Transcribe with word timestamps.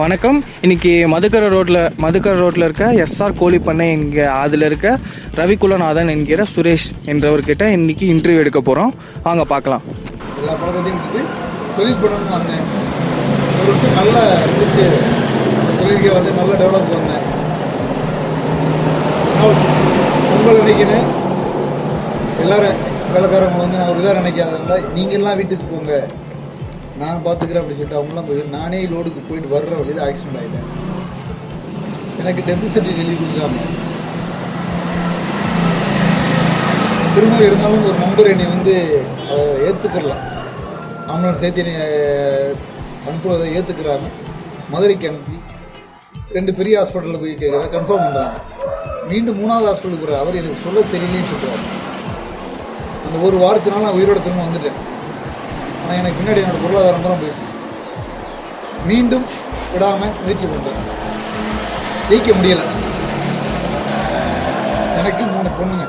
வணக்கம். 0.00 0.38
இன்னைக்கு 0.60 0.90
மதுக்கரை 1.12 1.48
ரோட்ல 1.54 1.78
மதுக்கரை 2.02 2.36
ரோட்ல 2.40 2.64
இருக்க 2.66 2.84
எஸ்ஆர் 3.04 3.34
கோழி 3.40 3.58
பண்ணை 3.58 3.86
என்கிற 3.94 4.26
அதுல 4.42 4.68
இருக்க 4.70 4.98
ரவிக்குலநாதன் 5.38 6.10
என்கிற 6.14 6.44
சுரேஷ் 6.54 6.86
என்றவர்கிட்ட 7.12 7.64
இன்னைக்கு 7.78 8.04
இன்டர்வியூ 8.12 8.42
எடுக்க 8.42 8.60
போறோம். 8.68 8.92
வாங்க 9.22 9.44
பார்க்கலாம். 9.52 9.82
எல்லா 10.38 10.52
பழக்கத்தையும் 10.60 11.00
விட்டு 11.00 11.20
தொழில் 11.76 11.98
வந்தேன். 12.34 12.64
ஒரு 13.58 13.66
வருஷம் 13.66 13.96
நல்லா 13.98 14.22
இருந்துச்சு. 14.44 14.86
தொழிலுக்கே 15.80 16.12
வந்து 16.16 16.32
நல்லா 16.38 16.54
டெவலப் 16.62 16.88
பண்ணேன். 16.92 17.26
உங்களை 20.36 20.56
நினைக்கிறேன். 20.62 21.06
எல்லாரும் 22.44 22.80
வேலைக்காரங்க 23.12 23.60
வந்து 23.64 23.78
நான் 23.78 23.92
ஒரு 23.92 24.00
இதாக 24.02 24.18
நினைக்காதனால 24.22 24.80
நீங்கள்லாம் 24.98 25.38
வீட்டுக்கு 25.42 25.68
போங்க. 25.74 26.02
நான் 27.00 27.24
பார்த்துக்கிறேன் 27.26 27.60
அப்படின்னு 27.60 27.78
சொல்லிட்டு 27.78 27.98
அவங்களாம் 27.98 28.28
போய் 28.28 28.42
நானே 28.54 28.80
லோடுக்கு 28.90 29.20
போயிட்டு 29.28 29.54
வர்ற 29.54 29.78
வழியில் 29.80 30.02
ஆக்சிடென்ட் 30.06 30.40
ஆகிட்டேன் 30.40 30.68
எனக்கு 32.20 32.40
டெத்து 32.48 32.72
சர்டிஃபிகேட் 32.72 33.04
எழுதி 33.04 33.16
கொடுக்காம 33.20 33.62
திரும்ப 37.14 37.38
இருந்தாலும் 37.46 37.86
ஒரு 37.86 37.96
நம்பர் 38.02 38.32
என்னை 38.32 38.48
வந்து 38.50 38.74
ஏற்றுக்கலாம் 39.68 40.24
அவங்கள 41.08 41.32
சேர்த்து 41.38 41.62
என்னை 41.64 41.76
அனுப்புவதை 43.04 43.48
ஏற்றுக்கிறாங்க 43.58 44.08
மதுரைக்கு 44.72 45.08
அனுப்பி 45.10 45.36
ரெண்டு 46.36 46.52
பெரிய 46.58 46.74
ஹாஸ்பிட்டலில் 46.78 47.22
போய் 47.22 47.34
கேட்குறேன் 47.34 47.74
கன்ஃபார்ம் 47.76 48.04
பண்ணுறாங்க 48.06 48.36
மீண்டும் 49.08 49.38
மூணாவது 49.40 49.68
ஹாஸ்பிட்டலுக்கு 49.68 50.04
போகிற 50.04 50.20
அவர் 50.22 50.40
எனக்கு 50.40 50.64
சொல்ல 50.64 50.84
தெரியலேன்னு 50.92 51.30
சொல்கிறார் 51.32 51.64
அந்த 53.06 53.16
ஒரு 53.28 53.36
வாரத்தினால 53.44 53.84
நான் 53.86 53.98
உயிரோட 53.98 54.20
திரும்ப 54.22 54.42
வந்துட்டேன். 54.44 54.78
ஆனால் 55.90 56.00
எனக்கு 56.02 56.18
பின்னாடி 56.18 56.40
என்னோட 56.40 56.58
பொருளாதாரம் 56.64 57.04
தான் 57.04 57.20
போயிடுச்சு 57.20 57.46
மீண்டும் 58.88 59.24
விடாமல் 59.72 60.12
முயற்சி 60.24 60.46
பண்ணுறேன் 60.50 60.84
ஜெயிக்க 62.10 62.34
முடியலை. 62.36 62.64
எனக்கு 65.00 65.24
மூணு 65.32 65.50
பொண்ணுங்க. 65.58 65.86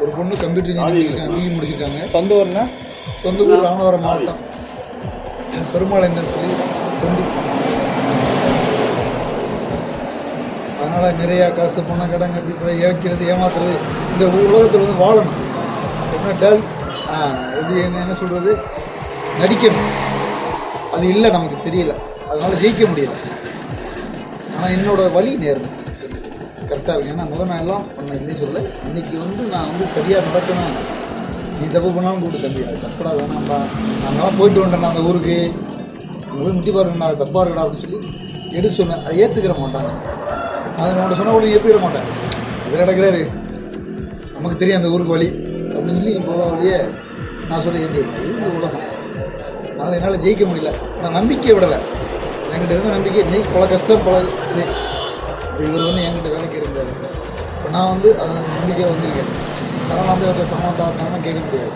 ஒரு 0.00 0.10
பொண்ணு 0.16 0.40
கம்ப்யூட்டர் 0.42 0.72
இன்ஜினியரிங் 0.74 1.32
பிஇ 1.36 1.52
முடிச்சிருக்காங்க 1.54 2.00
சொந்த 2.16 2.40
ஊர்னா? 2.40 2.64
சொந்த 3.24 3.48
ஊர் 3.50 3.64
ராமநாதபுரம் 3.66 4.04
மாவட்டம். 4.08 4.42
பெருமாள் 5.72 6.08
என்ன 6.08 6.26
சொல்லி 6.34 6.54
தொண்டு. 7.00 7.24
அதனால் 10.82 11.18
நிறையா 11.22 11.48
காசு 11.58 11.88
பணம் 11.90 12.12
கடன் 12.14 12.36
கட்டி 12.36 12.78
ஏற்கிறது 12.88 13.32
ஏமாத்துறது 13.34 13.76
இந்த 14.12 14.24
உலகத்தில் 14.46 14.84
வந்து 14.84 15.02
வாழணும். 15.04 15.38
என்ன 16.16 16.38
டல் 16.44 16.62
இது 17.60 17.74
என்ன 17.86 18.00
என்ன 18.04 18.14
சொல்கிறது 18.20 18.52
நடிக்கணும். 19.40 19.88
அது 20.94 21.04
இல்லை 21.14 21.28
நமக்கு 21.36 21.56
தெரியல. 21.66 21.94
அதனால் 22.30 22.58
ஜெயிக்க 22.62 22.88
முடியல. 22.90 23.14
ஆனால் 24.54 24.74
என்னோட 24.76 25.00
வழி 25.16 25.30
நேரம். 25.44 25.70
கரெக்டாக 26.68 26.94
இருக்கு. 26.94 27.12
ஏன்னா 27.12 27.24
முதல் 27.32 27.50
நான் 27.52 27.62
எல்லாம் 27.64 27.84
பண்ண 27.96 28.10
இல்லைன்னு 28.18 28.40
சொல்ல 28.42 28.60
இன்றைக்கி 28.88 29.14
வந்து 29.24 29.42
நான் 29.54 29.70
வந்து 29.70 29.86
சரியாக 29.94 30.22
நடக்கணும். 30.28 30.76
நீ 31.58 31.66
தப்பு 31.74 31.90
பண்ணாலும் 31.96 32.22
கூப்பிட்டு 32.22 32.46
தம்பி. 32.46 32.62
அது 32.68 32.78
தப்படா 32.86 33.10
வேணாம்பா 33.18 33.58
நாங்களாம் 34.04 34.38
போயிட்டு 34.40 34.62
வந்தேன் 34.64 34.90
அந்த 34.90 35.02
ஊருக்கு. 35.10 35.36
அங்கே 36.28 36.42
போய் 36.44 36.56
முட்டி 36.58 36.72
பாருங்கண்ணா 36.76 37.08
அது 37.10 37.22
தப்பாக 37.24 37.42
இருக்கடா 37.44 37.64
அப்படின்னு 37.64 37.84
சொல்லி 37.84 37.98
எடுத்து 38.58 38.76
சொன்னேன் 38.78 39.02
அதை 39.04 39.14
ஏற்றுக்கிற 39.24 39.54
மாட்டாங்க. 39.62 39.90
அதை 40.78 40.90
நான் 40.98 41.18
சொன்ன 41.20 41.34
உடனே 41.38 41.52
ஏற்றுக்கிற 41.56 41.80
மாட்டேன். 41.86 42.08
இதில் 42.66 42.82
நடக்கிறாரு 42.84 43.22
நமக்கு 44.36 44.56
தெரியும் 44.62 44.80
அந்த 44.80 44.94
ஊருக்கு 44.94 45.16
வழி. 45.16 45.28
அப்படின்னு 45.76 46.00
சொல்லி 46.00 46.14
இப்போ 46.20 46.32
நான் 47.48 47.62
சொல்ல 47.64 47.80
ஏற்றுக்கிறேன் 47.84 48.28
இந்த 48.32 48.46
உலகம். 48.58 48.84
அதனால் 49.70 49.96
என்னால் 49.98 50.22
ஜெயிக்க 50.24 50.44
முடியல. 50.50 50.70
நான் 51.02 51.16
நம்பிக்கையை 51.18 51.54
விடலை. 51.56 51.78
என்கிட்ட 52.52 52.74
இருந்த 52.74 52.90
நம்பிக்கை 52.96 53.22
நீ 53.32 53.38
பல 53.54 53.64
கஷ்டம் 53.72 54.04
பல 54.06 54.16
இவர் 55.64 55.84
வந்து 55.88 56.04
என்கிட்ட 56.08 56.28
வேலைக்கு 56.34 56.56
இருந்தார். 56.60 56.92
இப்போ 57.56 57.68
நான் 57.76 57.90
வந்து 57.92 58.08
அதை 58.22 58.32
நம்பிக்கையாக 58.56 58.90
வந்திருக்கேன். 58.92 59.30
அதனால் 59.88 60.10
வந்து 60.12 60.26
அவர்கிட்ட 60.26 60.46
சமாதானம் 60.54 61.26
கேட்க 61.26 61.40
முடியாது. 61.46 61.72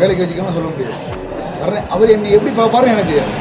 வேலைக்கு 0.00 0.22
வச்சுக்கணும்னு 0.22 0.56
சொல்ல 0.58 0.70
முடியாது. 0.74 0.98
வர்றேன் 1.62 1.88
அவர் 1.94 2.14
என்னை 2.16 2.30
எப்படி 2.36 2.52
பார்ப்பாரு 2.60 2.92
எனக்கு 2.92 3.10
தெரியாது. 3.12 3.32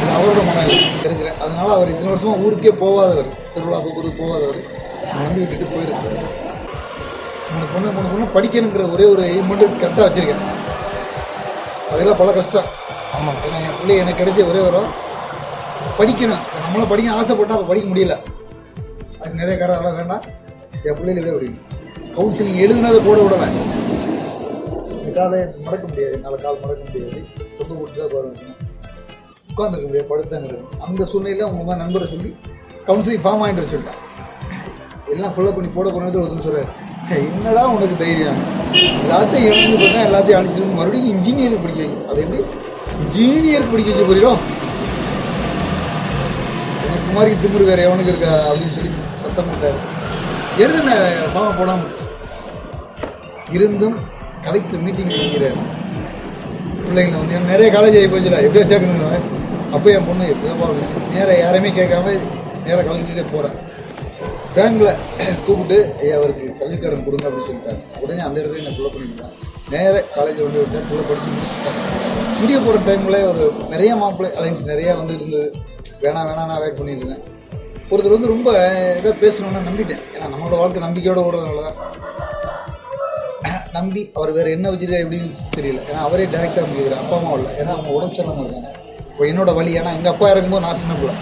இது 0.00 0.12
அவரோட 0.16 0.40
மன 0.48 0.64
இருக்கிறேன் 0.70 1.38
அதனால் 1.44 1.74
அவர் 1.76 1.92
இத்தனை 1.92 2.10
வருஷமாக 2.12 2.44
ஊருக்கே 2.46 2.72
போகாதவர். 2.84 3.30
திருவிழா 3.54 3.78
போக்குவரத்து 3.84 4.22
போகாதவர். 4.22 4.60
நம்பி 5.22 5.40
விட்டுட்டு 5.42 5.66
போயிருக்காரு. 5.74 6.18
உனக்கு 7.54 7.72
பொண்ணு 7.74 7.88
உனக்கு 7.92 8.12
பொண்ணு 8.12 8.26
படிக்கணுங்கிற 8.36 8.84
ஒரே 8.94 9.06
ஒரு 9.14 9.22
எய்ம் 9.32 9.50
மட்டும் 9.50 9.74
கரெக்டாக 9.82 10.06
வச்சிருக்கேன். 10.06 10.44
அதெல்லாம் 11.92 12.20
பல 12.20 12.30
கஷ்டம். 12.38 12.68
ஆமாம் 13.16 13.38
ஏன்னா 13.46 13.58
என் 13.66 13.76
பிள்ளை 13.80 13.96
எனக்கு 14.02 14.20
கிடைச்ச 14.20 14.48
ஒரே 14.52 14.60
வரும் 14.66 14.90
படிக்கணும். 15.98 16.44
நம்மளும் 16.64 16.90
படிக்க 16.92 17.18
ஆசைப்பட்டால் 17.20 17.56
அப்போ 17.56 17.68
படிக்க 17.70 17.88
முடியல. 17.90 18.14
அதுக்கு 19.18 19.40
நிறைய 19.42 19.56
காரணம் 19.58 19.78
அதெல்லாம் 19.78 19.98
வேண்டாம். 20.00 20.24
என் 20.86 20.98
பிள்ளைகளே 20.98 21.34
படிக்கணும் 21.36 21.72
கவுன்சிலிங் 22.16 22.60
எழுதுனதை 22.64 23.00
போட 23.06 23.18
விடுவேன் 23.24 23.54
இந்த 24.96 25.12
காலை 25.18 25.38
மறக்க 25.66 25.84
முடியாது. 25.90 26.14
என்னால் 26.16 26.44
கால் 26.46 26.62
மறக்க 26.64 26.80
முடியாது. 26.86 27.20
தொங்க 27.58 27.72
கொடுத்து 27.80 28.00
தான் 28.00 28.08
உட்காந்துருக்கணும் 28.10 28.60
உட்காந்துருக்க 29.52 29.88
முடியாது. 29.90 30.08
படுத்தாங்க 30.12 30.48
இருக்கணும் 30.50 30.82
அந்த 30.86 31.06
சூழ்நிலையில் 31.12 31.48
உங்கள் 31.50 31.66
மாதிரி 31.68 31.82
நண்பரை 31.84 32.08
சொல்லி 32.14 32.30
கவுன்சிலிங் 32.88 33.24
ஃபார்ம் 33.26 33.44
ஆகிட்டு 33.44 33.64
வச்சுருக்கேன் 33.64 34.00
எல்லாம் 35.14 35.32
ஃபுல்லப் 35.34 35.56
பண்ணி 35.58 35.70
போட 35.76 35.88
போனது 35.94 36.20
ஒருத்தர் 36.22 36.46
சொல்கிறார் 36.48 36.72
என்னடா 37.10 37.62
உனக்கு 37.66 37.96
தைரியம்? 37.96 38.38
எல்லாத்தையும் 39.02 39.46
இறந்து 39.48 39.76
பார்த்தா 39.80 40.04
எல்லாத்தையும் 40.08 40.38
அழிச்சிருந்து 40.38 40.78
மறுபடியும் 40.78 41.10
இன்ஜினியர் 41.12 41.62
படிக்க 41.64 41.82
அது 42.10 42.22
எப்படி? 42.24 42.40
இன்ஜினியர் 43.02 43.70
படிக்க 43.72 43.90
வைக்க 43.90 44.04
புரியும் 44.04 44.40
எனக்கு 46.86 47.12
மாதிரி 47.16 47.34
திமிரு 47.42 47.68
வேற 47.70 47.80
எவனுக்கு 47.88 48.12
இருக்கா 48.14 48.32
அப்படின்னு 48.48 48.74
சொல்லி 48.76 48.90
சத்தம் 49.22 49.48
போட்டார். 49.50 49.78
எழுதுன 50.58 50.90
பாவம் 51.34 51.58
போடாம. 51.60 51.82
இருந்தும் 53.52 53.96
கலெக்டர் 54.46 54.84
மீட்டிங் 54.86 55.12
வைக்கிறார். 55.14 55.58
பிள்ளைங்களை 56.86 57.18
வந்து 57.20 57.52
நிறைய 57.52 57.68
காலேஜ் 57.72 57.98
ஆகி 58.00 58.08
போச்சுல 58.14 58.40
எப்படியோ 58.46 58.64
சேர்க்கணும் 58.70 59.30
அப்போ 59.74 59.88
என் 59.90 60.08
பொண்ணு 60.08 60.32
எப்படியோ 60.32 60.54
பார்க்கணும் 60.62 61.12
நேராக 61.14 61.38
யாரையுமே 61.38 61.70
கேட்காம 61.78 62.16
நேராக 62.66 62.84
கலந்துட்டே 62.88 63.24
போகிறேன் 63.32 63.56
பேங்கில் 64.56 64.98
கூப்பிட்டு 65.46 65.76
ஐயா 66.00 66.16
அவருக்கு 66.18 66.46
கல்வி 66.58 66.76
கடன் 66.76 67.06
கொடுங்க 67.06 67.26
அப்படின்னு 67.28 67.48
சொல்லிட்டாங்க 67.48 68.02
உடனே 68.02 68.22
அந்த 68.26 68.36
இடத்துல 68.40 68.60
என்ன 68.62 68.72
ஃபுல்லப் 68.76 68.94
பண்ணிட்டேன் 68.96 69.32
நேராக 69.72 70.02
காலேஜ் 70.16 70.40
வந்து 70.46 70.60
விட்டேன் 70.62 70.88
புள்ள 70.88 71.02
படித்து 71.08 71.30
முடிச்சுட்டேன் 71.36 71.78
முடிய 72.40 72.56
போகிற 72.64 72.80
டைமில் 72.88 73.18
ஒரு 73.30 73.44
நிறைய 73.72 73.92
மாப்பிள்ளை 74.02 74.30
அலைன்ஸ் 74.38 74.64
நிறையா 74.72 74.92
வந்து 75.00 75.14
இருந்தது. 75.18 75.48
வேணாம் 76.02 76.28
வேணாம் 76.30 76.50
நான் 76.50 76.62
வெயிட் 76.62 76.78
பண்ணியிருந்தேன் 76.80 77.22
ஒருத்தர் 77.90 78.16
வந்து 78.16 78.32
ரொம்ப 78.34 78.48
இதாக 78.98 79.14
பேசணும்னு 79.24 79.68
நம்பிட்டேன். 79.68 80.02
ஏன்னா 80.14 80.26
நம்மளோட 80.32 80.56
வாழ்க்கை 80.62 80.82
நம்பிக்கையோடு 80.86 81.24
ஓடுறதுனால 81.26 81.62
தான் 81.68 81.78
நம்பி 83.76 84.02
அவர் 84.18 84.30
வேறு 84.36 84.54
என்ன 84.56 84.66
வச்சுட்டு 84.72 84.96
எப்படின்னு 85.04 85.30
தெரியல. 85.56 85.80
ஏன்னா 85.88 86.00
அவரே 86.08 86.26
டேரெக்டாக 86.34 86.66
முடிக்கிறார். 86.70 87.02
அப்பா 87.04 87.16
அம்மா 87.20 87.32
இல்லை. 87.38 87.50
ஏன்னா 87.60 87.72
அவங்க 87.76 87.90
உடம்பு 87.96 88.16
சரியில்லாமல் 88.16 88.44
இருக்காங்க. 88.46 88.70
இப்போ 89.10 89.24
என்னோட 89.30 89.50
வழி 89.58 89.70
ஏன்னா 89.80 89.92
எங்கள் 89.98 90.12
அப்பா 90.14 90.28
இறக்கும்போது 90.32 90.64
நான் 90.66 90.80
சின்ன 90.82 90.94
பிள்ளை. 91.00 91.14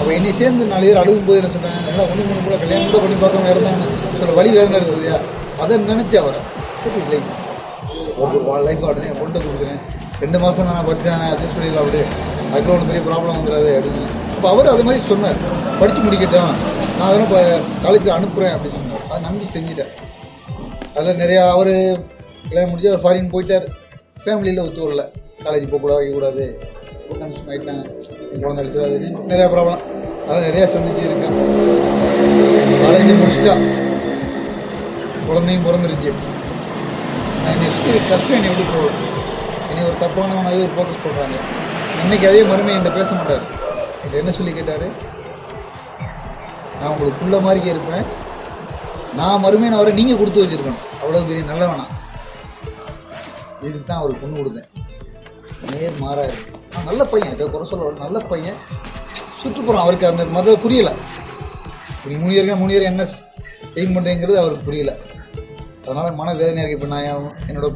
அப்போ 0.00 0.10
என்னை 0.18 0.30
சேர்ந்து 0.40 0.64
நாலு 0.70 0.84
பேர் 0.88 1.00
அழுகும் 1.00 1.26
போது 1.28 1.38
என்ன 1.40 1.50
சொன்னாங்க 1.54 1.80
நல்லா 1.86 2.02
ஒன்று 2.10 2.26
மூணு 2.28 2.42
கூட 2.46 2.56
கல்யாணம் 2.62 2.90
கூட 2.90 3.00
பண்ணி 3.02 3.16
பார்க்காம 3.22 3.50
இருந்தாங்க 3.54 3.86
சில 4.18 4.34
வழி 4.38 4.50
வேதனை 4.56 4.76
இருக்குது 4.78 4.98
இல்லையா? 4.98 5.18
அதை 5.62 5.76
நினச்சி 5.90 6.16
அவரை. 6.20 6.40
சரி 6.82 7.00
இல்லை. 7.04 7.18
ஒரு 8.22 8.62
லைஃப் 8.66 8.86
உடனே 8.90 9.10
கொண்டு 9.10 9.20
பொண்ணை 9.20 9.40
கொடுக்குறேன். 9.46 9.80
ரெண்டு 10.22 10.38
மாதம் 10.44 10.66
தான் 10.68 10.76
நான் 10.78 10.88
படித்தேன் 10.88 11.24
அட்ஜஸ்ட் 11.28 11.56
பண்ணிடலாம் 11.56 11.84
அப்படி 11.84 12.00
அதுக்குள்ள 12.52 12.74
ஒன்று 12.76 12.88
பெரிய 12.90 13.02
ப்ராப்ளம் 13.08 13.38
வந்துடாது 13.38 13.70
அப்படின்னு. 13.78 14.08
அப்போ 14.36 14.48
அவர் 14.54 14.72
அது 14.72 14.86
மாதிரி 14.88 15.02
சொன்னார். 15.12 15.38
படித்து 15.80 16.00
முடிக்கட்டும். 16.06 16.52
நான் 16.96 17.06
அதெல்லாம் 17.08 17.28
இப்போ 17.28 17.42
காலேஜுக்கு 17.84 18.16
அனுப்புகிறேன் 18.18 18.54
அப்படின்னு 18.56 18.78
சொன்னார். 18.78 19.04
அதை 19.10 19.20
நம்பி 19.28 19.46
செஞ்சுட்டேன் 19.54 19.92
அதில் 20.96 21.20
நிறையா 21.22 21.42
அவர் 21.54 21.72
கல்யாணம் 22.48 22.70
முடிஞ்சு 22.72 22.90
அவர் 22.92 23.04
ஃபாரின் 23.04 23.32
போயிட்டார். 23.34 23.66
ஃபேமிலியில் 24.24 24.64
ஒத்து 24.66 24.86
வரல. 24.86 25.04
காலேஜ் 25.44 25.70
போகக்கூடாது 25.72 26.00
வைக்கக்கூடாது. 26.00 26.46
கன்ஃபியூஷன் 27.18 27.50
ஆகிட்டேன் 27.52 27.82
என் 28.32 28.42
குழந்தை 28.42 28.60
அடிச்சிடாதுன்னு 28.62 29.10
நிறையா 29.30 29.48
ப்ராப்ளம் 29.54 29.82
அதான் 30.26 30.46
நிறையா 30.48 30.66
சந்திச்சு 30.74 31.02
இருக்கேன். 31.08 31.36
காலேஜ் 32.82 33.20
முடிச்சுட்டா 33.20 33.54
குழந்தையும் 35.28 35.66
பிறந்துருச்சு. 35.66 36.10
நான் 37.42 37.60
நெக்ஸ்ட்டு 37.62 37.98
கஷ்டம் 38.10 38.36
என்னை 38.38 38.50
விட்டு 38.50 38.64
போகல 38.74 38.90
என்னை 39.70 39.82
ஒரு 39.88 39.96
தப்பானவனாகவே 40.02 40.64
ஒரு 40.66 40.74
ஃபோக்கஸ் 40.76 41.04
பண்ணுறாங்க 41.04 41.38
இன்றைக்கி 42.02 42.26
அதே 42.30 42.42
மறுமை 42.50 42.72
என்கிட்ட 42.74 42.92
பேச 42.98 43.10
மாட்டார். 43.18 43.44
என்கிட்ட 43.94 44.22
என்ன 44.22 44.34
சொல்லி 44.38 44.52
கேட்டார்? 44.58 44.86
நான் 46.78 46.92
உங்களுக்கு 46.92 47.20
புள்ள 47.22 47.38
மாதிரிக்கே 47.46 47.72
இருப்பேன் 47.74 48.06
நான் 49.18 49.42
மறுமையான 49.44 49.78
அவரை 49.78 49.92
நீங்கள் 49.98 50.20
கொடுத்து 50.20 50.42
வச்சிருக்கணும். 50.42 50.84
அவ்வளோ 51.00 51.24
பெரிய 51.30 51.44
நல்லவனா. 51.50 51.86
இதுக்கு 53.66 53.86
தான் 53.88 54.00
அவருக்கு 54.00 54.22
பொண்ணு 54.22 54.40
கொடுத்தேன். 54.40 54.68
நேர் 55.72 56.00
மாறாக 56.04 56.28
இருக்கு. 56.30 56.49
நல்ல 56.88 57.02
பையன் 57.12 57.36
குறை 57.54 57.64
சொல்ல 57.70 57.90
நல்ல 58.04 58.18
பையன். 58.32 58.58
சுற்றுப்புறம் 59.42 59.82
அவருக்கு 59.82 60.06
அந்த 60.10 60.24
மத 60.36 60.56
புரியலை. 60.64 60.92
மூணு 62.22 62.32
இயருக்கு 62.34 62.60
மூணு 62.62 62.72
இயர் 62.74 62.90
என்ன 62.90 63.02
எய்ம் 63.80 63.94
பண்ணுறேங்கிறது 63.96 64.38
அவருக்கு 64.42 64.66
புரியல. 64.68 64.92
அதனால் 65.84 66.16
மன 66.20 66.32
வேதனையாக 66.40 66.64
இருக்கு. 66.64 66.78
இப்போ 66.78 66.88
நான் 66.94 67.06
என் 67.10 67.28
என்னோட 67.50 67.68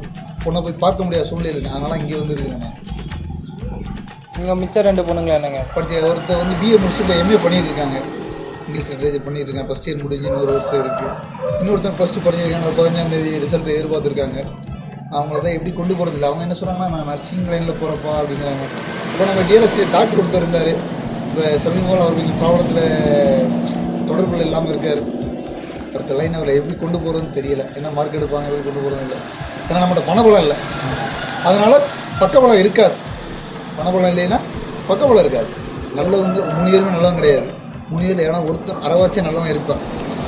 பொண்ணை 0.43 0.59
போய் 0.65 0.81
பார்க்க 0.83 1.05
முடியாத 1.05 1.27
சூழ்நிலை 1.29 1.51
இருக்கு 1.53 1.73
அதனால் 1.75 1.99
இங்கே 2.01 2.17
வந்து 2.21 2.35
இருக்கேன் 2.35 2.63
நான். 2.65 2.77
உங்கள் 4.39 4.59
மிச்சம் 4.61 4.85
ரெண்டு 4.87 5.03
பொண்ணுங்களா 5.07 5.37
என்னங்க? 5.39 5.61
படித்த 5.75 6.07
ஒருத்தர் 6.11 6.41
வந்து 6.41 6.55
பிஏ 6.61 6.77
முடிச்சுட்டு 6.83 7.19
எம்ஏ 7.23 7.37
பண்ணிட்டு 7.45 7.69
இருக்காங்க. 7.69 7.97
இங்கிலீஷ் 8.67 8.89
லிட்ரேச்சர் 8.91 9.25
பண்ணிட்டு 9.27 9.47
இருக்காங்க. 9.49 9.69
ஃபஸ்ட் 9.71 9.87
இயர் 9.89 10.03
முடிஞ்சு 10.03 10.27
இன்னொரு 10.29 10.51
வருஷம் 10.55 10.81
இருக்குது 10.83 11.11
இன்னொருத்தன் 11.59 11.97
ப்ளஸ் 11.99 12.15
டூ 12.15 12.21
படிச்சிருக்காங்க 12.27 12.69
ஒரு 12.71 12.77
பதினஞ்சாம் 12.79 13.13
தேதி 13.15 13.31
ரிசல்ட் 13.45 13.71
எதிர்பார்த்துருக்காங்க. 13.77 14.39
அவங்கள 15.17 15.37
தான் 15.45 15.55
எப்படி 15.57 15.71
கொண்டு 15.79 15.93
போகிறது 15.97 16.15
இல்லை. 16.17 16.27
அவங்க 16.29 16.43
என்ன 16.45 16.55
சொல்கிறாங்கன்னா 16.59 16.89
நான் 16.93 17.09
நர்சிங் 17.11 17.49
லைனில் 17.51 17.79
போகிறப்பா 17.81 18.13
அப்படிங்கிறாங்க. 18.19 18.63
இப்போ 19.11 19.25
நம்ம 19.29 19.41
டிஎல்எஸ் 19.49 19.77
டாக்டர் 19.95 20.19
ஒருத்தர் 20.21 20.43
இருந்தார். 20.43 20.71
இப்போ 21.27 21.43
சமீபம் 21.65 22.01
அவர் 22.05 22.17
கொஞ்சம் 22.19 22.39
ப்ராப்ளத்தில் 22.41 22.85
தொடர்புகள் 24.09 24.45
இல்லாமல் 24.47 24.71
இருக்கார். 24.73 25.01
அடுத்த 25.93 26.15
லைன் 26.19 26.37
அவரை 26.39 26.53
எப்படி 26.59 26.75
கொண்டு 26.83 26.97
போகிறதுன்னு 27.03 27.35
தெரியல. 27.37 27.63
என்ன 27.77 27.91
மார்க் 27.97 28.17
எடுப்பாங்க 28.19 28.49
எப்படி 28.49 28.65
கொண்டு 28.67 28.83
போகிறது 28.85 29.03
இல்லை 29.07 29.19
ஏன்னா 29.67 29.79
நம்மகிட்ட 29.83 30.03
பணபலம் 30.09 30.43
இல்லை. 30.45 30.57
அதனால் 31.49 31.77
பக்கபலம் 32.21 32.61
இருக்காது. 32.63 32.97
பணபலம் 33.77 34.11
இல்லைன்னா 34.13 34.39
பக்கபலம் 34.89 35.23
இருக்காது. 35.25 35.49
நல்லவங்க 35.99 36.39
மூணு 36.57 36.69
பேருமே 36.73 36.91
நல்லவங்க 36.95 37.21
கிடையாது. 37.21 37.47
மூணு 37.91 38.03
பேரில் 38.07 38.25
ஏன்னா 38.27 38.41
ஒருத்தன் 38.49 38.83
அரைவாச்சியாக 38.85 39.27
நல்லவன் 39.27 39.53
இருப்பான். 39.55 39.81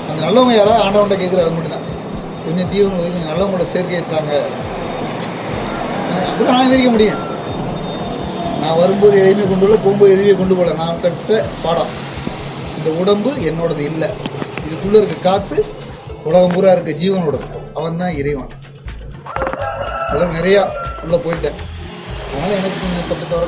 அந்த 0.10 0.20
நல்லவங்க 0.28 0.56
யாராவது 0.62 0.84
ஆண்டவன்கிட்ட 0.86 1.18
கேட்குற 1.24 1.44
அது 1.46 1.56
மட்டும்தான். 1.58 1.86
கொஞ்சம் 2.46 2.70
தீவங்க 2.74 3.00
கொஞ்சம் 3.06 3.30
நல்லவங்களோட 3.30 3.66
சேர்க்கை 3.74 3.96
இருக்காங்க 4.00 4.34
அப்படி 6.26 6.50
நான் 6.50 6.68
எதிர்க்க 6.68 6.90
முடியும். 6.96 7.22
நான் 8.62 8.80
வரும்போது 8.82 9.16
எதையுமே 9.22 9.46
கொண்டு 9.50 9.66
போகல 9.66 9.80
போகும்போது 9.84 10.14
எதுவுமே 10.16 10.36
கொண்டு 10.40 10.56
போகல. 10.58 10.76
நான் 10.82 11.02
கட்ட 11.06 11.40
பாடம். 11.64 11.92
இந்த 12.78 12.90
உடம்பு 13.02 13.32
என்னோடது 13.50 13.84
இல்லை. 13.92 14.10
இதுக்குள்ளே 14.66 15.00
இருக்க 15.02 15.16
காற்று 15.28 15.60
உலகம் 16.30 16.54
பூரா 16.56 16.72
இருக்க 16.76 16.92
ஜீவனோட 17.02 17.38
அவன் 17.80 18.02
தான் 18.02 18.18
இறைவன். 18.22 18.52
அதெல்லாம் 20.08 20.36
நிறையா 20.38 20.62
உள்ளே 21.04 21.18
போயிட்டேன். 21.26 21.58
அதனால் 22.32 22.56
எனக்கு 22.58 22.78
கொஞ்சம் 22.82 23.08
தப்பு 23.10 23.26
தவிர 23.32 23.48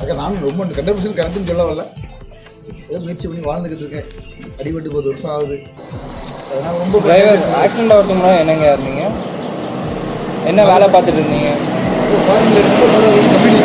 அக்கா 0.00 0.14
நான் 0.20 0.38
ரொம்ப 0.48 0.60
ஹண்ட்ரட் 0.64 0.96
பர்சன்ட் 0.96 1.18
கரெக்டுன்னு 1.20 1.50
சொல்ல 1.50 1.64
வரல. 1.68 1.84
ஏதோ 2.88 3.00
முயற்சி 3.04 3.26
பண்ணி 3.28 3.42
வாழ்ந்துக்கிட்டு 3.50 3.84
இருக்கேன். 3.84 4.08
அடிபட்டு 4.60 4.94
பத்து 4.94 5.10
வருஷம் 5.10 5.32
ஆகுது. 5.34 5.56
அதனால் 6.50 6.80
ரொம்ப 6.82 6.98
ஆக்சிடென்ட் 7.62 7.94
ஆகிறதுக்கு 7.94 8.40
என்னங்க 8.44 8.66
இருந்தீங்க? 8.74 9.04
என்ன 10.50 10.64
வேலை 10.70 10.88
பார்த்துட்டு 10.94 11.20
இருந்தீங்க? 11.20 11.50
ஃபாரினில் 12.26 12.68
கம்பெனி 13.30 13.58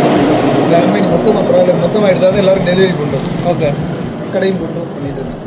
கம்பெனி 0.71 1.07
மொத்தமாக 1.13 1.43
பரவாயில்ல. 1.47 1.75
மொத்தமாக 1.83 2.11
எடுத்தால் 2.11 2.33
தான் 2.33 2.41
எல்லோரும் 2.43 2.67
டெலிவரி 2.69 2.93
பண்ணுறோம் 2.99 3.27
ஓகே 3.51 3.69
கடையும் 4.33 4.59
கொண்டு 4.61 4.79
பண்ணிட்டு 4.95 5.21
இருந்தேன் 5.21 5.43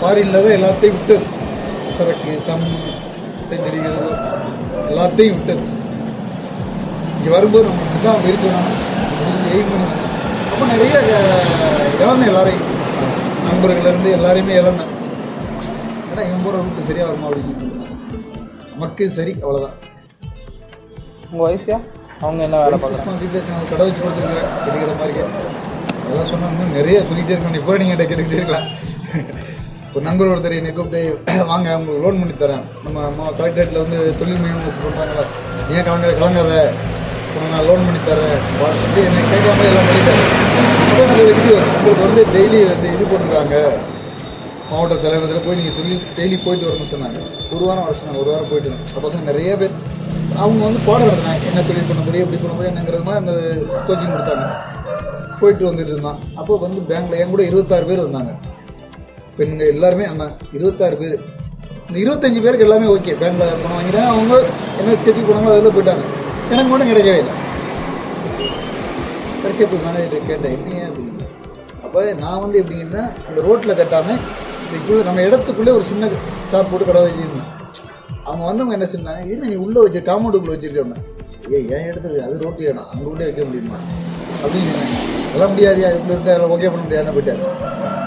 ஃபாரினில் 0.00 0.42
தான் 0.44 0.56
எல்லாத்தையும் 0.58 0.96
விட்டது. 0.98 1.26
சரக்கு 1.98 2.32
தம் 2.48 2.66
செஞ்சடிக்கிறது 3.50 4.08
எல்லாத்தையும் 4.90 5.36
விட்டது. 5.36 5.62
இங்கே 7.18 7.30
வரும்போது 7.36 7.66
நம்ம 7.68 8.00
தான் 8.06 8.26
இருக்கணும் 8.30 8.68
எய்ம் 9.54 9.70
பண்ணி. 9.72 9.88
அப்போ 10.52 10.64
நிறைய 10.72 10.94
இழந்தேன் 12.00 12.28
எல்லாரையும் 12.32 12.66
நண்பர்கள்லேருந்து 13.46 14.10
எல்லாரையுமே 14.18 14.54
இழந்தேன் 14.60 14.92
ஏன்னா 16.10 16.22
இவன் 16.28 16.44
போகிற 16.44 16.62
ரூட்டு 16.62 16.88
சரியாக 16.88 17.08
வருமா 17.10 17.28
அப்படின்னு. 17.30 17.72
நமக்கு 18.74 19.04
சரி 19.18 19.32
அவ்வளோதான் 19.42 19.76
உங்கள் 21.30 21.46
ஒய்ஃபியா 21.50 21.78
அவங்க 22.24 22.40
என்ன 22.46 22.58
வேலை 22.64 22.76
பார்க்குறாங்க? 22.82 23.14
வீட்டில் 23.22 23.70
கடை 23.70 23.82
வச்சு 23.86 24.00
கொடுத்துருக்குறேன் 24.02 24.52
கிடைக்கிற 24.66 24.92
மாதிரி 25.00 25.22
அதெல்லாம் 26.06 26.30
சொன்னாங்க 26.32 26.66
நிறைய 26.78 26.98
சொல்லிகிட்டே 27.08 27.34
இருக்கணும் 27.34 27.60
இப்போ 27.60 27.76
நீங்கள் 27.80 27.94
என்கிட்ட 27.94 28.10
கேட்டுக்கிட்டே 28.10 28.40
இருக்கலாம். 28.40 28.66
ஒரு 29.94 30.02
நண்பர் 30.06 30.30
ஒருத்தர் 30.32 30.56
என்னை 30.58 30.70
கூப்பிட்டு 30.76 31.00
வாங்க 31.50 31.68
உங்களுக்கு 31.78 32.02
லோன் 32.04 32.20
பண்ணி 32.20 32.34
தரேன். 32.42 32.64
நம்ம 32.84 33.02
அம்மா 33.10 33.26
கலெக்டரேட்டில் 33.38 33.82
வந்து 33.84 33.98
தொழில் 34.20 34.40
மையம் 34.42 34.64
வச்சு 34.66 34.82
பண்ணுறாங்களா 34.86 35.24
ஏன் 35.74 35.86
கலங்குற 35.88 36.12
கலங்காத? 36.20 36.54
உனக்கு 37.34 37.52
நான் 37.54 37.66
லோன் 37.68 37.84
பண்ணி 37.86 38.00
தரேன் 38.08 38.36
அப்படின்னு 38.36 38.80
சொல்லி 38.82 39.02
என்னை 39.08 39.22
கேட்காம 39.32 39.66
எல்லாம் 39.70 39.88
பண்ணிட்டேன் 39.88 40.22
அப்போ 40.90 41.02
எனக்கு 41.24 41.42
இது 41.44 41.54
உங்களுக்கு 41.76 42.04
வந்து 42.06 42.22
டெய்லி 42.36 42.60
வந்து 42.72 42.88
இது 42.96 43.04
போட்டுருக்காங்க. 43.10 43.56
மாவட்ட 44.70 44.94
தலைவரத்தில் 45.02 45.44
போய் 45.46 45.58
நீங்கள் 45.60 45.76
தொழில் 45.78 46.04
டெய்லி 46.18 46.36
போயிட்டு 46.44 46.68
வரணும்னு 46.68 46.92
சொன்னாங்க. 46.94 47.18
ஒரு 47.54 47.64
வாரம் 47.68 47.84
வர 47.86 47.94
சொன்னாங்க 48.00 48.22
ஒரு 48.24 48.32
வாரம் 48.34 48.50
போயிட்டு 48.52 48.70
வரணும். 48.70 48.88
சப்போஸ் 48.92 49.06
பசங்க 49.06 49.30
நிறைய 49.32 49.50
பேர் 49.62 49.74
அவங்க 50.42 50.60
வந்து 50.68 50.80
பாடம் 50.86 51.08
எடுத்தாங்க 51.10 51.48
என்ன 51.50 51.62
தொழில் 51.68 51.88
பண்ண 51.90 52.02
முடியும் 52.06 52.24
எப்படி 52.24 52.40
பண்ண 52.42 52.54
முடியும் 52.56 52.72
என்னங்கிறது 52.72 53.06
மாதிரி 53.08 53.22
அந்த 53.22 53.34
கோச்சிங் 53.86 54.12
கொடுத்தாங்க. 54.14 54.46
போயிட்டு 55.40 55.64
வந்துட்டு 55.68 55.92
இருந்தான். 55.94 56.20
அப்போ 56.40 56.52
வந்து 56.66 56.80
பேங்க்ல 56.90 57.18
என் 57.22 57.32
கூட 57.34 57.42
இருபத்தாறு 57.50 57.88
பேர் 57.90 58.04
வந்தாங்க. 58.04 58.32
பெண்ணுங்க 59.38 59.64
எல்லாருமே 59.74 60.04
அந்த 60.12 60.24
இருபத்தாறு 60.56 60.96
பேர். 61.00 61.16
இந்த 61.88 61.98
இருபத்தஞ்சு 62.04 62.40
பேருக்கு 62.44 62.66
எல்லாமே 62.66 62.86
ஓகே 62.94 63.16
பேங்க்ல 63.22 63.46
பணம் 63.62 63.76
வாங்கிட்டாங்க 63.78 64.12
அவங்க 64.14 64.36
என்ன 64.80 64.96
ஸ்கெட்சுக்கு 65.00 65.28
போனாங்களோ 65.30 65.54
அதில் 65.56 65.74
போயிட்டாங்க. 65.76 66.04
எனக்கு 66.52 66.70
மட்டும் 66.70 66.90
கிடைக்கவே 66.92 67.18
இல்லை. 67.22 67.34
கடைசியாக 69.42 69.68
போய் 69.72 69.84
மேனேஜர் 69.86 70.30
கேட்டேன் 70.30 70.54
எப்படிங்க 70.56 70.84
அப்படின்னு 70.90 71.26
அப்போ 71.84 72.00
நான் 72.22 72.42
வந்து 72.44 72.60
எப்படிங்கன்னா 72.62 73.04
அந்த 73.28 73.38
ரோட்டில் 73.48 73.78
கட்டாமல் 73.80 74.22
இதுக்குள்ளே 74.68 75.04
நம்ம 75.08 75.20
இடத்துக்குள்ளே 75.28 75.74
ஒரு 75.78 75.84
சின்ன 75.90 76.08
ஷாப் 76.50 76.70
போட்டு 76.70 76.86
கடை 76.88 77.02
வச்சுருந்தேன். 77.04 77.50
அவங்க 78.28 78.42
வந்தவங்க 78.48 78.74
என்ன 78.78 78.88
சொன்னாங்க 78.94 79.20
என்ன 79.34 79.48
நீ 79.52 79.56
உள்ளே 79.66 79.80
வச்சு 79.84 80.00
காம்பவுண்டுக்குள்ளே 80.08 80.54
வச்சிருக்கேன் 80.56 81.04
ஏய் 81.56 81.66
என் 81.76 81.88
இடத்துல 81.90 82.22
அது 82.26 82.36
ரோட்டு 82.44 82.62
வேணும் 82.68 82.88
அங்கே 82.92 83.08
உள்ளே 83.12 83.24
வைக்க 83.26 83.42
முடியுமா? 83.48 83.78
அப்படின்னு 84.42 84.70
எல்லாம் 84.70 84.88
அதெல்லாம் 85.26 85.52
முடியாது 85.52 85.80
இப்படி 85.98 86.14
இருந்தால் 86.14 86.34
அதெல்லாம் 86.34 86.54
ஓகே 86.56 86.70
பண்ண 86.72 86.84
முடியாது 86.86 87.14
போயிட்டார். 87.16 87.42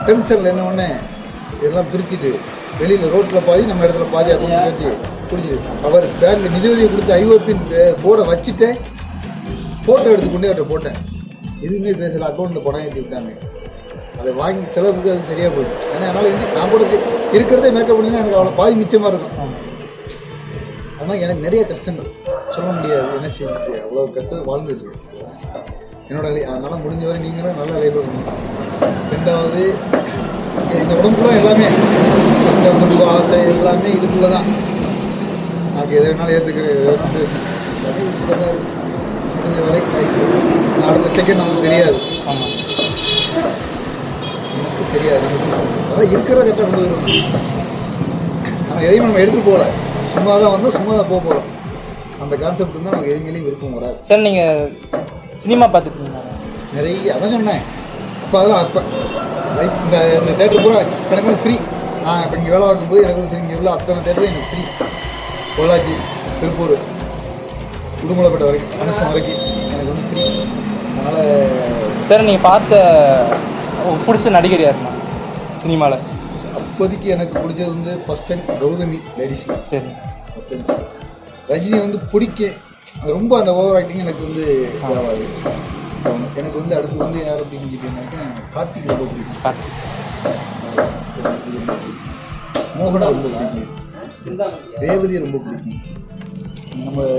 டென்ஷனில் 0.07 0.49
என்ன 0.51 0.65
ஒன்று 0.69 0.87
இதெல்லாம் 1.59 1.89
பிரிச்சுட்டு 1.93 2.31
வெளியில் 2.81 3.13
ரோட்டில் 3.13 3.45
பாதி 3.47 3.63
நம்ம 3.71 3.85
இடத்துல 3.87 4.07
பாதி 4.15 4.29
அப்படின்னு 4.35 4.59
வச்சு 4.69 4.89
பிடிச்சிட்டு 5.29 5.73
அவர் 5.87 6.05
பேங்க் 6.21 6.45
நிதியுதவி 6.55 6.87
கொடுத்து 6.93 7.13
ஐஓபின் 7.21 7.63
போர்டை 8.03 8.25
வச்சுட்டேன் 8.31 8.77
ஃபோட்டோ 9.85 10.07
எடுத்து 10.13 10.29
கொண்டே 10.33 10.49
அவர்கிட்ட 10.49 10.71
போட்டேன். 10.73 10.97
எதுவுமே 11.65 11.91
பேசல. 12.01 12.27
அக்கௌண்ட்டில் 12.29 12.65
பணம் 12.67 12.83
ஏற்றி 12.87 12.99
விட்டாங்க. 13.03 13.31
அதை 14.19 14.31
வாங்கி 14.41 14.65
செலவுக்கு 14.75 15.11
அது 15.13 15.29
சரியாக 15.31 15.51
போயிடும் 15.55 15.81
ஏன்னா 15.93 16.05
என்னால் 16.09 16.29
வந்து 16.29 16.47
நான் 16.57 16.71
கூட 16.73 16.83
இருக்கிறதே 17.37 17.71
மேக்கப் 17.77 17.97
பண்ணினா 17.99 18.21
எனக்கு 18.23 18.39
அவ்வளோ 18.39 18.55
பாதி 18.61 18.75
மிச்சமாக 18.81 19.11
இருக்கும். 19.13 19.53
ஆனால் 21.09 21.23
எனக்கு 21.25 21.45
நிறைய 21.45 21.61
கஷ்டங்கள் 21.69 22.09
சொல்ல 22.55 22.67
முடியாது. 22.73 23.05
என்ன 23.17 23.29
செய்யுது 23.35 23.77
அவ்வளோ 23.83 24.01
கஷ்டம் 24.15 24.43
வாழ்ந்துட்டு 24.49 24.85
என்னோட 26.09 26.27
அதனால் 26.51 26.83
முடிஞ்ச 26.83 27.03
வரை 27.07 27.19
நீங்களும் 27.23 27.57
நல்ல 27.59 27.71
லைஃப் 27.83 27.97
ரெண்டாவது 29.13 29.63
இந்த 30.81 30.93
உடம்புல 30.99 31.31
எல்லாமே 31.39 31.67
கஷ்டம் 32.45 32.79
முடிவு 32.83 33.07
ஆசை 33.15 33.39
எல்லாமே 33.53 33.89
இதுக்குள்ள 33.97 34.29
தான் 34.35 34.47
நான் 35.73 35.95
எதை 35.97 36.05
வேணாலும் 36.11 36.35
ஏற்றுக்கிறேன் 36.37 36.77
முடிஞ்ச 39.33 39.59
வரை 39.67 39.81
நான் 40.77 40.89
அடுத்த 40.91 41.09
செகண்ட் 41.17 41.41
நமக்கு 41.43 41.65
தெரியாது. 41.67 41.99
ஆமாம் 42.29 42.55
எனக்கு 44.59 44.93
தெரியாது. 44.95 45.27
அதான் 45.91 46.11
இருக்கிற 46.15 46.39
கட்டம் 46.49 46.79
ஆனால் 48.69 48.87
எதையும் 48.87 49.07
நம்ம 49.07 49.21
எடுத்துகிட்டு 49.25 49.51
போகல. 49.51 49.65
சும்மா 50.13 50.33
தான் 50.35 50.53
வந்தோம் 50.53 50.75
சும்மா 50.75 50.93
தான் 50.93 51.09
போக 51.09 51.19
போகிறோம் 51.21 51.47
அந்த 52.21 52.33
கான்செப்ட் 52.37 52.73
இருந்தால் 52.73 52.93
நமக்கு 52.93 53.11
எதுவுமே 53.13 53.41
விருப்பம் 53.45 53.75
வராது. 53.77 53.97
சார் 54.07 54.25
நீங்கள் 54.25 54.71
சினிமா 55.41 55.65
பார்த்துருக்கீங்களா? 55.67 56.21
நிறைய 56.75 57.13
அதான் 57.15 57.33
சொன்னேன். 57.35 57.63
அப்போ 58.23 58.37
அதெல்லாம் 58.39 58.63
அப்போ 58.63 58.81
லைஃப் 59.57 59.77
இந்த 59.85 59.97
இந்த 60.17 60.31
தேட்டர் 60.39 60.63
பூரா 60.65 60.81
எனக்கு 61.05 61.27
வந்து 61.27 61.41
ஃப்ரீ 61.43 61.55
நான் 62.03 62.23
இப்போ 62.25 62.35
இங்கே 62.39 62.51
வேலை 62.53 62.65
பார்க்கும்போது 62.65 63.01
எனக்கு 63.05 63.19
வந்து 63.19 63.31
ஃப்ரீ 63.31 63.41
இங்கே 63.43 63.57
உள்ள 63.59 63.69
அத்தனை 63.75 64.01
தேட்டரும் 64.01 64.31
எனக்கு 64.31 64.49
ஃப்ரீ 64.49 64.63
பொள்ளாச்சி 65.55 65.93
திருப்பூர் 66.39 66.75
உடுமலைப்பட்ட 68.03 68.45
வரைக்கும் 68.49 68.79
மனுஷன் 68.81 69.09
வரைக்கும் 69.11 69.41
எனக்கு 69.69 69.91
வந்து 69.93 70.05
ஃப்ரீ 70.09 70.25
அதனால் 70.97 71.31
சார் 72.09 72.27
நீங்கள் 72.27 72.47
பார்த்த 72.47 72.75
பிடிச்ச 74.05 74.31
நடிகர் 74.37 74.65
யாருண்ணா 74.65 74.93
சினிமாவில் 75.63 76.05
அப்போதைக்கு 76.79 77.09
எனக்கு 77.13 77.33
பிடிச்சது 77.43 77.71
வந்து 77.75 77.93
ஃபஸ்ட் 78.03 78.27
டைம் 78.27 78.43
கௌதமி 78.59 78.97
லேடிஸ் 79.17 79.41
சரி. 79.69 79.89
ஃபஸ்ட் 80.29 80.51
டைம் 80.51 80.61
ரஜினி 81.49 81.77
வந்து 81.81 81.97
பிடிக்க 82.11 82.51
ரொம்ப 83.09 83.31
அந்த 83.39 83.51
ஓவர் 83.61 83.77
ஆக்டிங் 83.79 84.03
எனக்கு 84.03 84.21
வந்து 84.27 84.43
இதாகாது. 84.75 85.25
எனக்கு 86.39 86.57
வந்து 86.61 86.75
அடுத்து 86.77 87.01
வந்து 87.03 87.19
யார் 87.25 87.41
அப்படின்னு 87.43 87.71
கேட்டீங்கன்னாக்கா 87.73 88.21
கார்த்திக் 88.55 88.87
ரொம்ப 88.91 89.07
பிடிக்கும். 89.09 89.41
கார்த்திக். 89.43 89.75
மோகனா 92.77 93.09
ரொம்ப 93.15 93.27
பிடிக்கும். 93.35 93.69
ரேவதி 94.85 95.21
ரொம்ப 95.25 95.37
பிடிக்கும். 95.49 95.83
நம்ம 96.85 97.09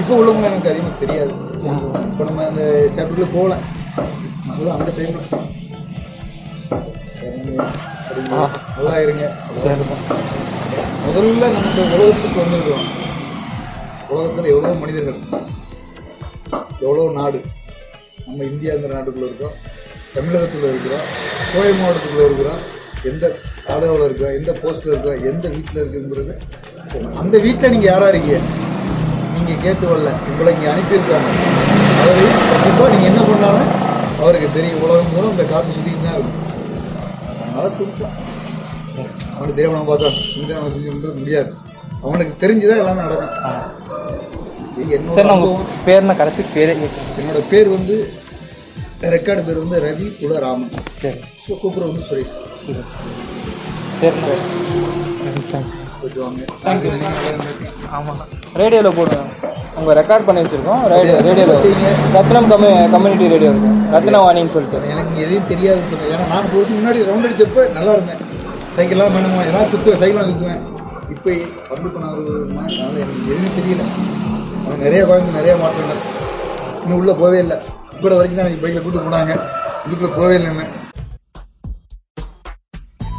இப்போ 0.00 0.12
உள்ளவங்க 0.20 0.50
எனக்கு 0.50 0.72
அதிகமாக 0.74 0.98
தெரியாது. 1.04 1.32
இப்போ 2.10 2.24
நம்ம 2.30 2.48
அந்த 2.50 2.64
சாப்டர்ல 2.98 3.28
போகல. 3.38 3.54
அந்த 4.78 4.90
டைமில் 4.98 5.42
நல்லா 7.24 8.94
இருங்க. 9.04 9.24
முதல்ல 11.04 11.48
நம்ம 11.54 11.82
உலகத்துக்கு 11.96 12.38
வந்திருக்கிறோம். 12.42 12.86
உலகத்தில் 14.12 14.50
எவ்வளோ 14.54 14.72
மனிதர்கள் 14.82 15.20
எவ்வளோ 16.84 17.04
நாடு 17.18 17.38
நம்ம 18.26 18.40
இந்தியாங்கிற 18.52 18.90
நாட்டுக்குள்ளே 18.96 19.28
இருக்கோம் 19.30 19.56
தமிழகத்தில் 20.14 20.68
இருக்கிறோம் 20.72 21.04
கோவை 21.52 21.72
மாவட்டத்துக்குள்ளே 21.80 22.26
இருக்கிறோம் 22.28 22.60
எந்த 23.10 23.24
தலைவில் 23.68 24.06
இருக்கோம் 24.08 24.34
எந்த 24.38 24.50
போஸ்ட்டில் 24.62 24.92
இருக்கோம் 24.92 25.24
எந்த 25.30 25.46
வீட்டில் 25.56 25.80
இருக்குங்கிறது 25.82 26.34
அந்த 27.22 27.36
வீட்டில் 27.44 27.72
நீங்கள் 27.74 27.90
யாராக 27.92 28.10
இருக்கீங்க? 28.12 28.40
நீங்கள் 29.36 29.62
கேட்டு 29.64 29.84
வரல. 29.90 30.10
உங்களை 30.30 30.50
இங்கே 30.54 30.68
அனுப்பியிருக்காங்க. 30.72 31.30
அவரு 32.02 32.26
கண்டிப்பாக 32.50 32.88
நீங்கள் 32.92 33.10
என்ன 33.12 33.22
பண்ணாலும் 33.30 33.70
அவருக்கு 34.22 34.48
தெரியும். 34.56 34.82
உலகம் 34.84 35.12
மூலம் 35.14 35.32
இந்த 35.34 35.44
காற்று 35.52 35.72
கொஞ்சம் 37.78 38.14
அவனுக்கு 39.36 39.56
தெரியாம 39.58 39.84
பார்த்தா 39.90 40.10
இந்த 40.40 40.50
நம்ம 40.56 40.72
செஞ்சு 40.74 41.12
முடியாது. 41.20 41.50
அவனுக்கு 42.06 42.34
தெரிஞ்சுதான் 42.42 42.82
எல்லாமே 42.82 43.02
நடக்கும். 43.06 43.32
என்னோட 44.96 45.14
சார் 45.16 45.28
நம்ம 45.30 45.46
அனுபவம். 45.46 45.66
பேர்னா 45.86 46.14
கடைசி 46.20 46.42
பேரே 46.56 46.74
என்னோட 47.20 47.40
பேர் 47.52 47.68
வந்து 47.76 47.96
ரெக்கார்டு 49.14 49.42
பேர் 49.46 49.62
வந்து 49.62 49.80
ரவி 49.86 50.06
குலராமன். 50.20 50.72
சரி. 51.02 51.18
ஸோ 51.44 51.52
கூப்பிட்ற 51.62 51.88
வந்து 51.90 52.04
சுரேஷ். 52.10 52.36
தேங்க்ஸ். 55.50 55.74
நீங்க 56.64 56.90
நல்லா 56.92 57.28
இருங்க. 57.28 57.50
ஆமாம் 57.96 58.22
ரேடியோவில் 58.62 58.96
போடுவேன் 58.98 59.30
உங்கள் 59.78 59.96
ரெக்கார்ட் 59.98 60.26
பண்ணி 60.26 60.40
வச்சுருக்கோம்? 60.42 60.82
ரேடியோவில் 60.92 61.62
செய்யுங்க. 61.64 61.88
ரத்னம் 62.16 62.48
கம்யூ 62.52 62.70
கம்யூனிட்டி 62.94 63.26
ரேடியோ 63.32 63.50
இருக்கும் 63.52 63.78
ரத்னவாணின்னு 63.94 64.52
சொல்லிட்டு. 64.56 64.78
எனக்கு 64.92 65.14
எதையும் 65.24 65.48
தெரியாதுன்னு 65.52 65.88
சொன்னேன் 65.92 66.12
ஏன்னா 66.14 66.26
நான் 66.32 66.50
வருஷம் 66.54 66.78
முன்னாடி 66.78 67.00
ரவுண்ட் 67.08 67.26
அடிச்சப்ப 67.28 67.64
நல்லா 67.78 67.94
இருந்தேன். 67.96 68.20
சைக்கிள்லாம் 68.76 69.14
வேணுமா 69.16 69.40
எல்லாம் 69.48 69.68
சுற்றுவேன் 69.72 70.00
சைக்கிளாக 70.02 70.26
சுற்றுவேன் 70.30 70.62
இப்போ 71.14 71.30
வந்து 71.72 71.88
இப்போ 71.88 72.00
நான் 72.04 72.14
ஒரு 72.18 72.32
மாதிரி 72.58 72.76
அதனால 72.84 73.02
எனக்கு 73.04 73.24
எதுவுமே 73.32 73.50
தெரியல. 73.58 73.82
அவன் 74.64 74.82
நிறைய 74.86 75.00
குழந்தை 75.10 75.32
நிறைய 75.38 75.54
மாற்றங்கள். 75.64 76.00
இன்னும் 76.84 76.98
உள்ளே 77.00 77.14
போவே 77.22 77.40
இல்லை. 77.44 77.58
இப்போ 77.96 78.14
வரைக்கும் 78.18 78.38
தான் 78.40 78.46
எனக்கு 78.48 78.62
பைக்கில் 78.64 78.86
கூட்டு 78.86 79.04
போனாங்க. 79.08 79.34
இதுக்குள்ளே 79.86 80.14
போவே 80.20 80.36
இல்லைன்னு 80.40 80.66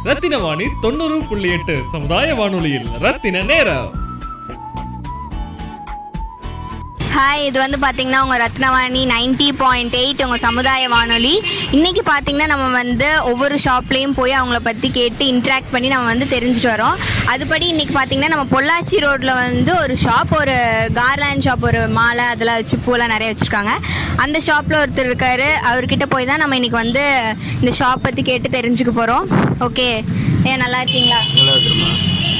ரத்தின 0.08 0.38
வாணி 0.42 0.66
தொண்ணூறு 0.82 1.16
புள்ளி 1.28 1.48
எட்டு 1.54 1.74
சமுதாய 1.92 2.34
வானொலியில் 2.40 2.90
ரத்தின 3.04 3.42
நேரம். 3.52 3.88
ஹாய் 7.16 7.44
இது 7.48 7.58
வந்து 7.62 7.78
பார்த்தீங்கன்னா 7.82 8.18
உங்கள் 8.24 8.40
ரத்னவாணி 8.42 9.02
நைன்ட்டி 9.12 9.46
பாயிண்ட் 9.60 9.94
எயிட் 10.00 10.22
உங்கள் 10.24 10.42
சமுதாய 10.44 10.88
வானொலி. 10.94 11.32
இன்றைக்கி 11.76 12.02
பார்த்தீங்கன்னா 12.08 12.48
நம்ம 12.52 12.66
வந்து 12.80 13.08
ஒவ்வொரு 13.30 13.56
ஷாப்லேயும் 13.64 14.16
போய் 14.18 14.34
அவங்கள 14.38 14.58
பற்றி 14.66 14.88
கேட்டு 14.96 15.22
இன்ட்ராக்ட் 15.32 15.70
பண்ணி 15.74 15.88
நம்ம 15.92 16.08
வந்து 16.12 16.26
தெரிஞ்சுட்டு 16.34 16.70
வரோம். 16.72 16.98
அதுபடி 17.32 17.66
இன்றைக்கி 17.72 17.94
பார்த்தீங்கன்னா 17.98 18.32
நம்ம 18.34 18.44
பொள்ளாச்சி 18.54 18.98
ரோட்டில் 19.06 19.32
வந்து 19.42 19.72
ஒரு 19.84 19.96
ஷாப் 20.04 20.34
ஒரு 20.40 20.56
கார்லாண்ட் 21.00 21.46
ஷாப் 21.46 21.66
ஒரு 21.70 21.82
மாலை 21.98 22.26
அதெல்லாம் 22.34 22.60
வச்சு 22.60 22.78
பூலாம் 22.86 23.12
நிறைய 23.14 23.30
வச்சுருக்காங்க. 23.32 23.74
அந்த 24.24 24.36
ஷாப்பில் 24.48 24.80
ஒருத்தர் 24.82 25.10
இருக்கார். 25.12 25.46
அவர்கிட்ட 25.70 26.08
போய் 26.14 26.30
தான் 26.32 26.42
நம்ம 26.44 26.58
இன்றைக்கி 26.60 26.78
வந்து 26.84 27.04
இந்த 27.60 27.74
ஷாப் 27.80 28.04
பற்றி 28.08 28.24
கேட்டு 28.30 28.56
தெரிஞ்சுக்க 28.58 28.94
போகிறோம் 29.00 29.26
ஓகே 29.68 29.88
ஏன் 30.50 30.62
நல்லா 30.64 30.80
இருக்கீங்களா? 30.82 31.20
நல்லா 31.38 31.52
இருக்கிறோம்மா. 31.56 31.90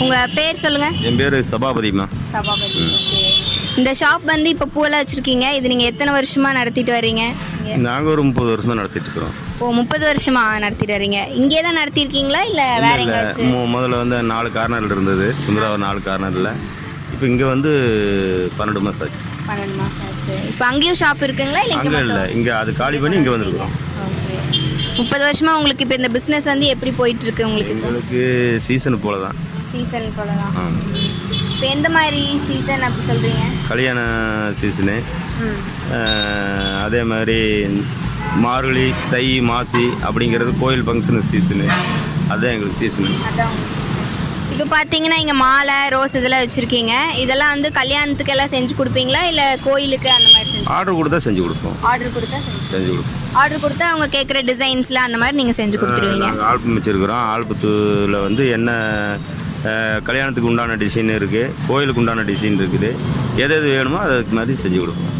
உங்கள் 0.04 0.32
பேர் 0.38 0.62
சொல்லுங்கள் 0.64 0.96
என் 1.10 1.20
பேர் 1.22 1.38
சபாபதிம்மா. 1.54 2.08
சபாபதி. 2.36 2.82
ஓகே 2.98 3.22
இந்த 3.80 3.90
ஷாப் 4.00 4.24
வந்து 4.32 4.48
இப்போ 4.54 4.66
பூலாம் 4.74 5.00
வச்சுருக்கீங்க. 5.02 5.46
இது 5.56 5.70
நீங்கள் 5.72 5.90
எத்தனை 5.92 6.10
வருஷமாக 6.16 6.56
நடத்திட்டு 6.58 6.92
வர்றீங்க? 6.96 7.24
இங்க? 7.56 7.74
நாங்கள் 7.86 8.12
ஒரு 8.14 8.22
முப்பது 8.28 8.48
வருஷமாக 8.52 8.78
நடத்திட்டு 8.80 9.08
இருக்கிறோம். 9.08 9.34
ஓ 9.62 9.70
முப்பது 9.78 10.04
வருஷமா 10.10 10.42
நடத்திட்டு 10.64 10.94
வர்றீங்க. 10.96 11.20
இங்கே 11.40 11.60
தான் 11.66 11.78
நடத்தியிருக்கீங்களா 11.80 12.40
இல்லை 12.50 12.66
வேற 12.84 12.96
எங்கேயாச்சும் 13.04 13.74
முதல்ல 13.74 14.00
வந்து 14.02 14.18
நாலு 14.32 14.50
கார்னர் 14.56 14.94
இருந்தது. 14.96 15.26
சுந்தராவ 15.44 15.78
நாலு 15.86 16.00
கார்னரில். 16.08 16.50
இப்போ 17.14 17.26
இங்கே 17.32 17.46
வந்து 17.54 17.70
பன்னெண்டு 18.58 18.82
மாதம் 18.86 19.04
ஆச்சு. 19.06 19.24
பன்னெண்டு 19.48 19.76
மாதம் 19.82 20.06
ஆச்சு. 20.08 20.34
இப்போ 20.52 20.64
அங்கேயும் 20.70 21.00
ஷாப் 21.02 21.24
இருக்குங்களா? 21.26 21.62
இல்லை 21.66 21.76
இங்கே 21.78 21.90
அங்கே 21.92 22.02
இல்லை. 22.08 22.24
இங்கே 22.38 22.52
அது 22.60 22.72
காலி 22.82 23.00
பண்ணி 23.04 23.18
இங்கே 23.20 23.34
வந்திருக்கிறோம். 23.34 23.74
முப்பது 25.00 25.22
வருஷமா 25.28 25.52
உங்களுக்கு 25.58 25.84
இப்போ 25.84 25.96
இந்த 26.00 26.10
பிஸ்னஸ் 26.16 26.48
வந்து 26.52 26.66
எப்படி 26.74 26.92
போயிட்டு 27.00 27.24
இருக்கு 27.26 27.46
உங்களுக்கு? 27.48 27.74
இப்போ 27.76 27.88
எங்களுக்கு 27.88 28.22
சீசனு 28.68 28.98
போல 29.06 29.16
தான் 29.26 29.36
சீசன் 29.72 30.08
போல 30.18 30.30
தான் 30.42 30.54
இப்போ 31.56 31.68
எந்த 31.74 31.88
மாதிரி 31.94 32.22
சீசன் 32.46 32.82
அப்படி 32.86 33.04
சொல்கிறீங்க 33.10 33.44
கல்யாண 33.68 34.00
சீசனு 34.58 34.96
அதே 36.86 37.00
மாதிரி 37.12 37.38
மார்கழி 38.42 38.84
தை 39.12 39.22
மாசி 39.50 39.84
அப்படிங்கிறது 40.08 40.52
கோயில் 40.62 40.84
ஃபங்க்ஷனு 40.88 41.22
சீசனு 41.30 41.68
அதுதான் 42.30 42.52
எங்களுக்கு 42.54 42.80
சீசனு 42.82 43.12
இப்போ 44.52 44.66
பார்த்தீங்கன்னா 44.74 45.16
இங்கே 45.22 45.36
மாலை 45.44 45.78
ரோஸ் 45.94 46.18
இதெல்லாம் 46.18 46.42
வச்சுருக்கீங்க. 46.44 46.92
இதெல்லாம் 47.22 47.52
வந்து 47.54 47.68
கல்யாணத்துக்கு 47.78 48.34
எல்லாம் 48.34 48.52
செஞ்சு 48.54 48.76
கொடுப்பீங்களா? 48.78 49.22
இல்லை 49.30 49.46
கோயிலுக்கு 49.66 50.10
அந்த 50.18 50.28
மாதிரி 50.34 50.60
ஆர்டர் 50.76 50.98
கொடுத்தா 50.98 51.18
செஞ்சு 51.26 51.42
கொடுப்போம். 51.46 51.76
ஆர்டர் 51.90 52.14
கொடுத்தா 52.16 52.38
செஞ்சு 52.72 52.90
கொடுப்போம். 52.92 53.18
ஆர்டர் 53.40 53.64
கொடுத்தா 53.64 53.88
அவங்க 53.92 54.08
கேட்குற 54.16 54.40
டிசைன்ஸில் 54.52 55.04
அந்த 55.06 55.18
மாதிரி 55.22 55.38
நீங்கள் 55.40 55.58
செஞ்சு 55.60 55.80
கொடுத்துருவீங்க. 55.82 56.30
ஆல்பம் 56.50 56.78
வச்சுருக்கிறோம். 56.78 57.24
ஆல்பத்தில் 57.34 58.18
வந்து 58.26 58.44
என்ன 58.58 58.70
கல்யாணத்துக்கு 60.06 60.50
உண்டான 60.50 60.76
டிசைன் 60.82 61.12
இருக்குது 61.18 61.52
கோயிலுக்கு 61.68 62.02
உண்டான 62.02 62.24
டிசைன் 62.30 62.58
இருக்குது. 62.62 62.90
எது 63.44 63.54
எது 63.58 63.68
வேணுமோ 63.76 63.98
அதுக்கு 64.06 64.34
மாதிரி 64.38 64.54
செஞ்சு 64.62 64.78
கொடுப்போம். 64.82 65.12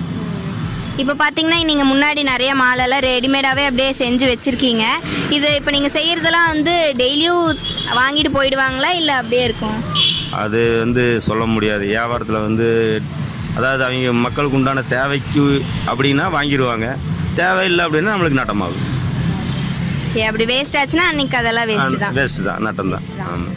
இப்போ 1.02 1.14
பார்த்தீங்கன்னா 1.22 1.58
நீங்கள் 1.70 1.88
முன்னாடி 1.92 2.20
நிறைய 2.30 2.50
மாலைலாம் 2.60 3.04
ரெடிமேடாகவே 3.06 3.64
அப்படியே 3.68 3.90
செஞ்சு 4.02 4.26
வச்சுருக்கீங்க. 4.30 4.84
இது 5.36 5.48
இப்போ 5.58 5.70
நீங்கள் 5.76 5.94
செய்கிறதெல்லாம் 5.96 6.50
வந்து 6.52 6.74
டெய்லியும் 7.00 7.42
வாங்கிட்டு 8.00 8.30
போயிடுவாங்களா? 8.36 8.90
இல்லை 9.00 9.14
அப்படியே 9.20 9.42
இருக்கும்? 9.48 9.78
அது 10.42 10.60
வந்து 10.84 11.04
சொல்ல 11.28 11.44
முடியாது. 11.54 11.84
வியாபாரத்தில் 11.94 12.44
வந்து 12.48 12.68
அதாவது 13.58 13.82
அவங்க 13.88 14.14
மக்களுக்கு 14.26 14.58
உண்டான 14.60 14.86
தேவைக்கு 14.94 15.44
அப்படின்னா 15.90 16.24
வாங்கிடுவாங்க. 16.36 16.88
தேவையில்லை 17.42 17.82
அப்படின்னா 17.86 18.14
நம்மளுக்கு 18.14 18.40
நட்டமாகும். 18.42 18.88
அப்படி 20.28 20.44
வேஸ்ட் 20.54 20.76
ஆச்சுன்னா 20.80 21.06
அன்றைக்கி 21.12 21.36
அதெல்லாம் 21.42 21.68
வேஸ்ட்டு 21.70 22.02
தான். 22.02 22.14
வேஸ்ட்டு 22.18 22.44
தான் 22.48 22.62
நட்டம் 22.66 22.92
தான். 22.94 23.06
ஆமாம் 23.32 23.54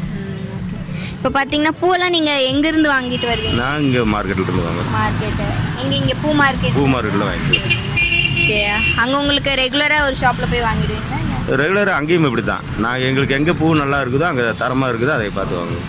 இப்போ 1.19 1.29
பார்த்தீங்கன்னா 1.35 1.73
பூவெல்லாம் 1.79 2.13
நீங்கள் 2.15 2.43
எங்கேருந்து 2.49 2.89
வாங்கிட்டு 2.91 3.27
வருவீங்க? 3.29 3.57
நான் 3.61 3.81
இங்கே 3.85 4.01
மார்க்கெட்டில் 4.11 4.45
இருந்து 4.45 4.65
வாங்குறேன். 4.67 4.91
மார்க்கெட்டு 4.95 5.45
எங்கே 5.81 5.95
இங்கே 6.01 6.15
பூ 6.21 6.29
மார்க்கெட் 6.39 6.75
பூ 6.77 6.83
மார்க்கெட்டில் 6.93 7.25
வாங்கிக்குவேன் 7.25 7.73
ஓகே. 8.35 8.59
அங்கே 9.01 9.15
உங்களுக்கு 9.21 9.51
ரெகுலராக 9.61 10.05
ஒரு 10.05 10.15
ஷாப்பில் 10.21 10.49
போய் 10.51 10.63
வாங்கிடுவீங்களா? 10.67 11.17
ரெகுலராக 11.59 11.97
அங்கேயும் 11.99 12.27
இப்படி 12.29 12.43
தான் 12.45 12.63
நான் 12.83 13.03
எங்களுக்கு 13.07 13.37
எங்கே 13.37 13.53
பூ 13.59 13.67
நல்லா 13.81 13.99
இருக்குதோ 14.03 14.27
அங்கே 14.29 14.45
தரமாக 14.61 14.91
இருக்குதோ 14.91 15.13
அதை 15.17 15.29
பார்த்து 15.31 15.59
வாங்குவோம். 15.59 15.87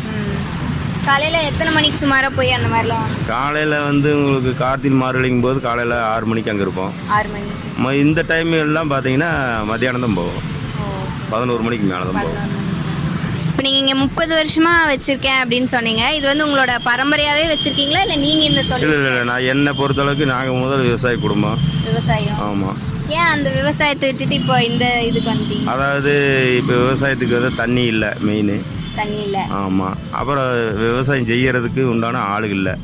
காலையில் 1.07 1.47
எத்தனை 1.49 1.71
மணிக்கு 1.75 1.99
சுமாராக 2.01 2.33
போய் 2.35 2.57
அந்த 2.57 2.69
மாதிரிலாம் 2.69 3.07
காலையில் 3.31 3.77
வந்து 3.87 4.09
உங்களுக்கு 4.19 4.53
கார்த்திகை 4.61 4.97
மார்கழிங்கும் 4.99 5.47
போது 5.47 5.61
காலையில் 5.61 5.97
ஆறு 6.11 6.27
மணிக்கு 6.31 6.53
அங்கே 6.53 6.65
இருப்போம். 6.67 6.93
ஆறு 7.17 7.29
மணிக்கு. 7.35 7.71
ம- 7.83 7.99
இந்த 8.03 8.23
டைம் 8.31 8.53
எல்லாம் 8.61 8.91
பார்த்தீங்கன்னா 8.93 9.31
மத்தியானம் 9.71 10.07
தான் 10.07 10.19
போவோம். 10.21 10.41
பதினோரு 11.33 11.63
மணிக்கு 11.63 11.87
மேலே 11.87 12.05
தான் 12.05 12.19
போவோம் 12.21 12.57
இப்போ 13.61 13.71
நீங்கள் 13.73 13.85
இங்கே 13.85 13.95
முப்பது 14.03 14.33
வருஷமாக 14.39 14.85
வச்சுருக்கேன் 14.91 15.41
அப்படின்னு 15.41 15.69
சொன்னீங்க. 15.73 16.05
இது 16.19 16.25
வந்து 16.29 16.45
உங்களோட 16.47 16.75
பரம்பரையாகவே 16.87 17.43
வச்சுருக்கீங்களா? 17.51 18.03
இல்லை 18.05 18.17
நீங்கள் 18.23 18.49
இந்த 18.51 18.63
தொழில் 18.69 18.85
இல்லை 18.87 19.11
இல்லை 19.11 19.25
நான் 19.31 19.47
என்னை 19.53 19.73
பொறுத்தளவுக்கு 19.81 20.27
நாங்கள் 20.31 20.61
முதல் 20.63 20.85
விவசாய 20.87 21.17
குடும்பம். 21.25 21.59
விவசாயம். 21.89 22.39
ஆமாம் 22.47 22.79
ஏன் 23.17 23.29
அந்த 23.33 23.49
விவசாயத்தை 23.59 24.09
விட்டுட்டு 24.11 24.39
இப்போ 24.41 24.57
இந்த 24.69 24.87
இதுக்கு 25.09 25.29
வந்துட்டீங்க 25.33 25.69
அதாவது 25.75 26.15
இப்போ 26.61 26.73
விவசாயத்துக்கு 26.85 27.39
வந்து 27.39 27.53
தண்ணி 27.61 27.85
இல்லை 27.95 28.11
மெயின் 28.29 28.55
தண்ணி 29.01 29.21
இல்லை. 29.27 29.43
ஆமாம் 29.61 29.99
அப்புறம் 30.21 30.49
விவசாயம் 30.87 31.31
செய்யறதுக்கு 31.33 31.85
உண்டான 31.93 32.23
ஆளுங்க 32.33 32.59
இல்லை. 32.61 32.75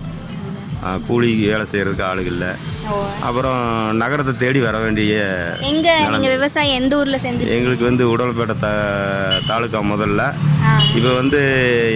கூலி 1.06 1.30
வேலை 1.50 1.64
செய்கிறதுக்கு 1.72 2.08
ஆளுங்க 2.08 2.32
இல்லை. 2.34 2.50
அப்புறம் 3.28 3.60
நகரத்தை 4.02 4.32
தேடி 4.42 4.60
வர 4.66 4.76
வேண்டிய 4.84 5.14
எங்கே 5.70 6.28
விவசாயம் 6.36 6.78
எந்த 6.80 7.00
ஊரில் 7.00 7.24
செஞ்சு 7.26 7.52
எங்களுக்கு 7.58 7.90
வந்து 7.90 8.04
உடல்பேட்டை 8.14 8.56
த 8.64 8.68
தாலுக்கா 9.50 9.82
முதல்ல. 9.92 10.22
இப்போ 10.96 11.10
வந்து 11.20 11.40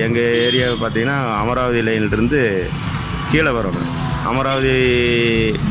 எங்கள் 0.06 0.36
ஏரியாவை 0.46 0.76
பார்த்தீங்கன்னா 0.82 1.18
அமராவதி 1.42 1.82
லைன்லேருந்து 1.88 2.42
கீழே 3.32 3.52
வரணும் 3.58 3.90
அமராவதி 4.30 4.74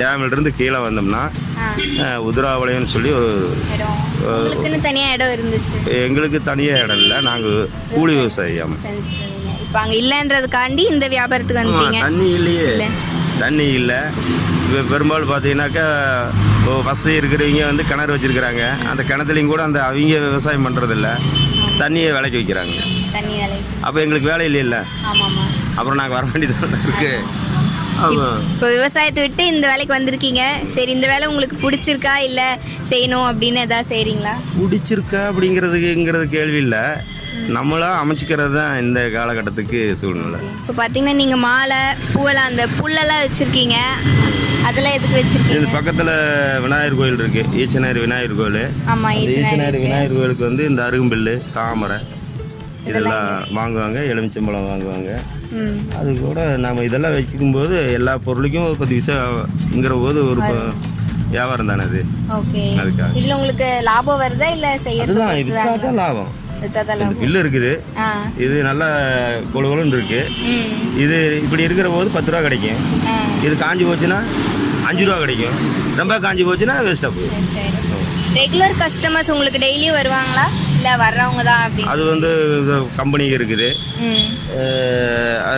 டேமிலிருந்து 0.01 0.51
கீழே 0.59 0.79
வந்தோம்னா 0.85 1.23
உதிராவளையம்னு 2.27 2.93
சொல்லி 2.93 3.09
ஒரு 3.17 4.79
தனியாக 4.87 5.15
இடம் 5.15 5.33
இருந்துச்சு. 5.35 5.77
எங்களுக்கு 6.05 6.39
தனியாக 6.49 6.83
இடம் 6.85 7.01
இல்லை. 7.03 7.17
நாங்கள் 7.29 7.69
கூலி 7.95 8.13
விவசாயம். 8.19 8.75
அங்கே 9.77 9.95
இல்லைன்றதுக்காண்டி 10.01 10.83
இந்த 10.93 11.05
வியாபாரத்துக்கு 11.13 11.61
வந்துட்டீங்க 11.61 11.99
தண்ணி 12.05 12.27
இல்லையே. 12.37 12.63
இல்லை. 12.73 12.87
தண்ணி 13.41 13.65
இல்லை. 13.79 13.99
இப்போ 14.65 14.81
பெரும்பாலும் 14.93 15.31
பார்த்தீங்கன்னாக்கா 15.31 15.85
வசதி 16.87 17.13
இருக்கிறவங்க 17.19 17.61
வந்து 17.69 17.83
கிணறு 17.89 18.13
வச்சிருக்கிறாங்க. 18.13 18.63
அந்த 18.89 19.01
கிணத்துலையும் 19.09 19.51
கூட 19.51 19.61
அந்த 19.67 19.79
அவங்க 19.85 20.17
விவசாயம் 20.25 20.65
பண்ணுறதில்ல 20.67 21.09
தண்ணியை 21.81 22.09
விலைக்கு 22.15 22.39
வைக்கிறாங்க. 22.39 22.75
தண்ணி 23.15 23.33
வேலை. 23.41 23.57
அப்போ 23.85 23.97
எங்களுக்கு 24.05 24.31
வேலை 24.31 24.45
இல்லைல்ல 24.49 24.79
அப்புறம் 25.77 25.99
நாங்கள் 26.01 26.17
வர 26.17 26.25
வேண்டியது 26.31 26.81
இருக்கு. 26.87 27.13
ஆமாம் 28.05 28.41
இப்போ 28.53 28.67
விவசாயத்தை 28.75 29.21
விட்டு 29.25 29.45
இந்த 29.53 29.65
வேலைக்கு 29.71 29.97
வந்திருக்கீங்க. 29.97 30.43
சரி 30.75 30.91
இந்த 30.97 31.07
வேலை 31.13 31.27
உங்களுக்கு 31.31 31.57
பிடிச்சிருக்கா 31.63 32.15
இல்லை 32.27 32.49
செய்யணும் 32.91 33.27
அப்படின்னு 33.29 33.65
எதாவது 33.67 33.91
செய்கிறீங்களா 33.93 34.35
பிடிச்சிருக்கா 34.59 35.21
அப்படிங்கிறதுக்குங்கிறது 35.31 36.27
கேள்வி 36.37 36.61
இல்லை. 36.65 36.83
நம்மளா 37.57 37.89
அமைச்சிக்கிறது 38.01 38.53
தான் 38.59 38.73
இந்த 38.83 38.99
காலகட்டத்துக்கு 39.15 39.79
சூழ்நிலை. 40.01 40.39
இப்போ 40.61 40.73
பார்த்தீங்கன்னா 40.81 41.15
நீங்கள் 41.21 41.43
மாலை 41.47 41.79
பூவெல்லாம் 42.13 42.49
அந்த 42.51 42.63
புல்லெல்லாம் 42.79 43.23
வச்சுருக்கீங்க. 43.25 43.77
அதெல்லாம் 44.67 44.95
எதுக்கு 44.97 45.15
இது 45.15 45.21
வச்சுருக்கீங்க 45.21 45.69
பக்கத்தில் 45.77 46.13
விநாயகர் 46.65 46.99
கோயில் 46.99 47.19
இருக்கு. 47.23 47.43
ஈச்சனாரி 47.61 47.99
விநாயகர் 48.05 48.39
கோயில். 48.41 48.61
ஆமாம் 48.93 49.17
ஈச்சனாரி 49.23 49.79
விநாயகர் 49.85 50.17
கோயிலுக்கு 50.19 50.49
வந்து 50.49 50.63
இந்த 50.71 50.81
அருகம்பில்லு 50.87 51.35
தாமரை 51.57 51.99
இதெல்லாம் 52.89 53.29
வாங்குவாங்க 53.57 53.99
எலுமிச்சம்பழம் 54.11 54.67
வாங்குவாங்க. 54.71 55.09
அது 55.99 56.09
கூட 56.25 56.39
நாம் 56.65 56.85
இதெல்லாம் 56.87 57.15
வச்சுக்கும்போது 57.17 57.75
எல்லா 57.97 58.13
பொருளுக்கும் 58.27 58.67
ஒரு 58.69 58.77
பத்து 58.81 58.99
விசாங்கிற 58.99 59.95
போது 60.05 60.19
ஒரு 60.31 60.41
வியாபாரம் 61.33 61.69
தானே 61.71 61.83
அது? 61.89 61.99
ஓகே. 62.37 62.61
அதுக்காக. 62.81 63.09
இதில் 63.19 63.35
உங்களுக்கு 63.37 63.67
லாபம் 63.89 64.21
வருதா 64.23 64.47
இல்லை 64.55 64.71
செய்யறது 64.85 65.11
அதுதான் 65.13 65.39
இதுக்காக? 65.41 65.75
தான் 65.85 65.99
லாபம். 66.03 66.31
பில்லு 67.21 67.41
இருக்குது. 67.43 67.71
இது 68.45 68.55
நல்லா 68.69 68.87
கொழுகொழுன்னு 69.53 69.97
இருக்கு. 69.97 70.21
இது 71.03 71.17
இப்படி 71.45 71.67
இருக்கிற 71.67 71.89
போது 71.95 72.09
பத்து 72.15 72.31
ரூபா 72.31 72.41
கிடைக்கும். 72.47 72.79
இது 73.45 73.53
காஞ்சி 73.65 73.85
போச்சுன்னா 73.89 74.19
அஞ்சு 74.89 75.05
ரூபா 75.07 75.19
கிடைக்கும். 75.25 75.55
ரொம்ப 76.01 76.13
காஞ்சி 76.25 76.43
போச்சுன்னா 76.49 76.75
வேஸ்ட்டாக 76.87 77.29
சரி 77.55 77.71
ரெகுலர் 78.39 78.75
கஸ்டமர்ஸ் 78.81 79.31
உங்களுக்கு 79.33 79.61
டெய்லியும் 79.65 79.97
வருவாங்களா? 79.99 80.43
இல்லை 80.77 80.91
வர்றவங்க 81.03 81.43
தான் 81.47 81.87
அது 81.93 82.03
வந்து 82.11 82.29
கம்பெனி 82.99 83.25
இருக்குது. 83.37 83.67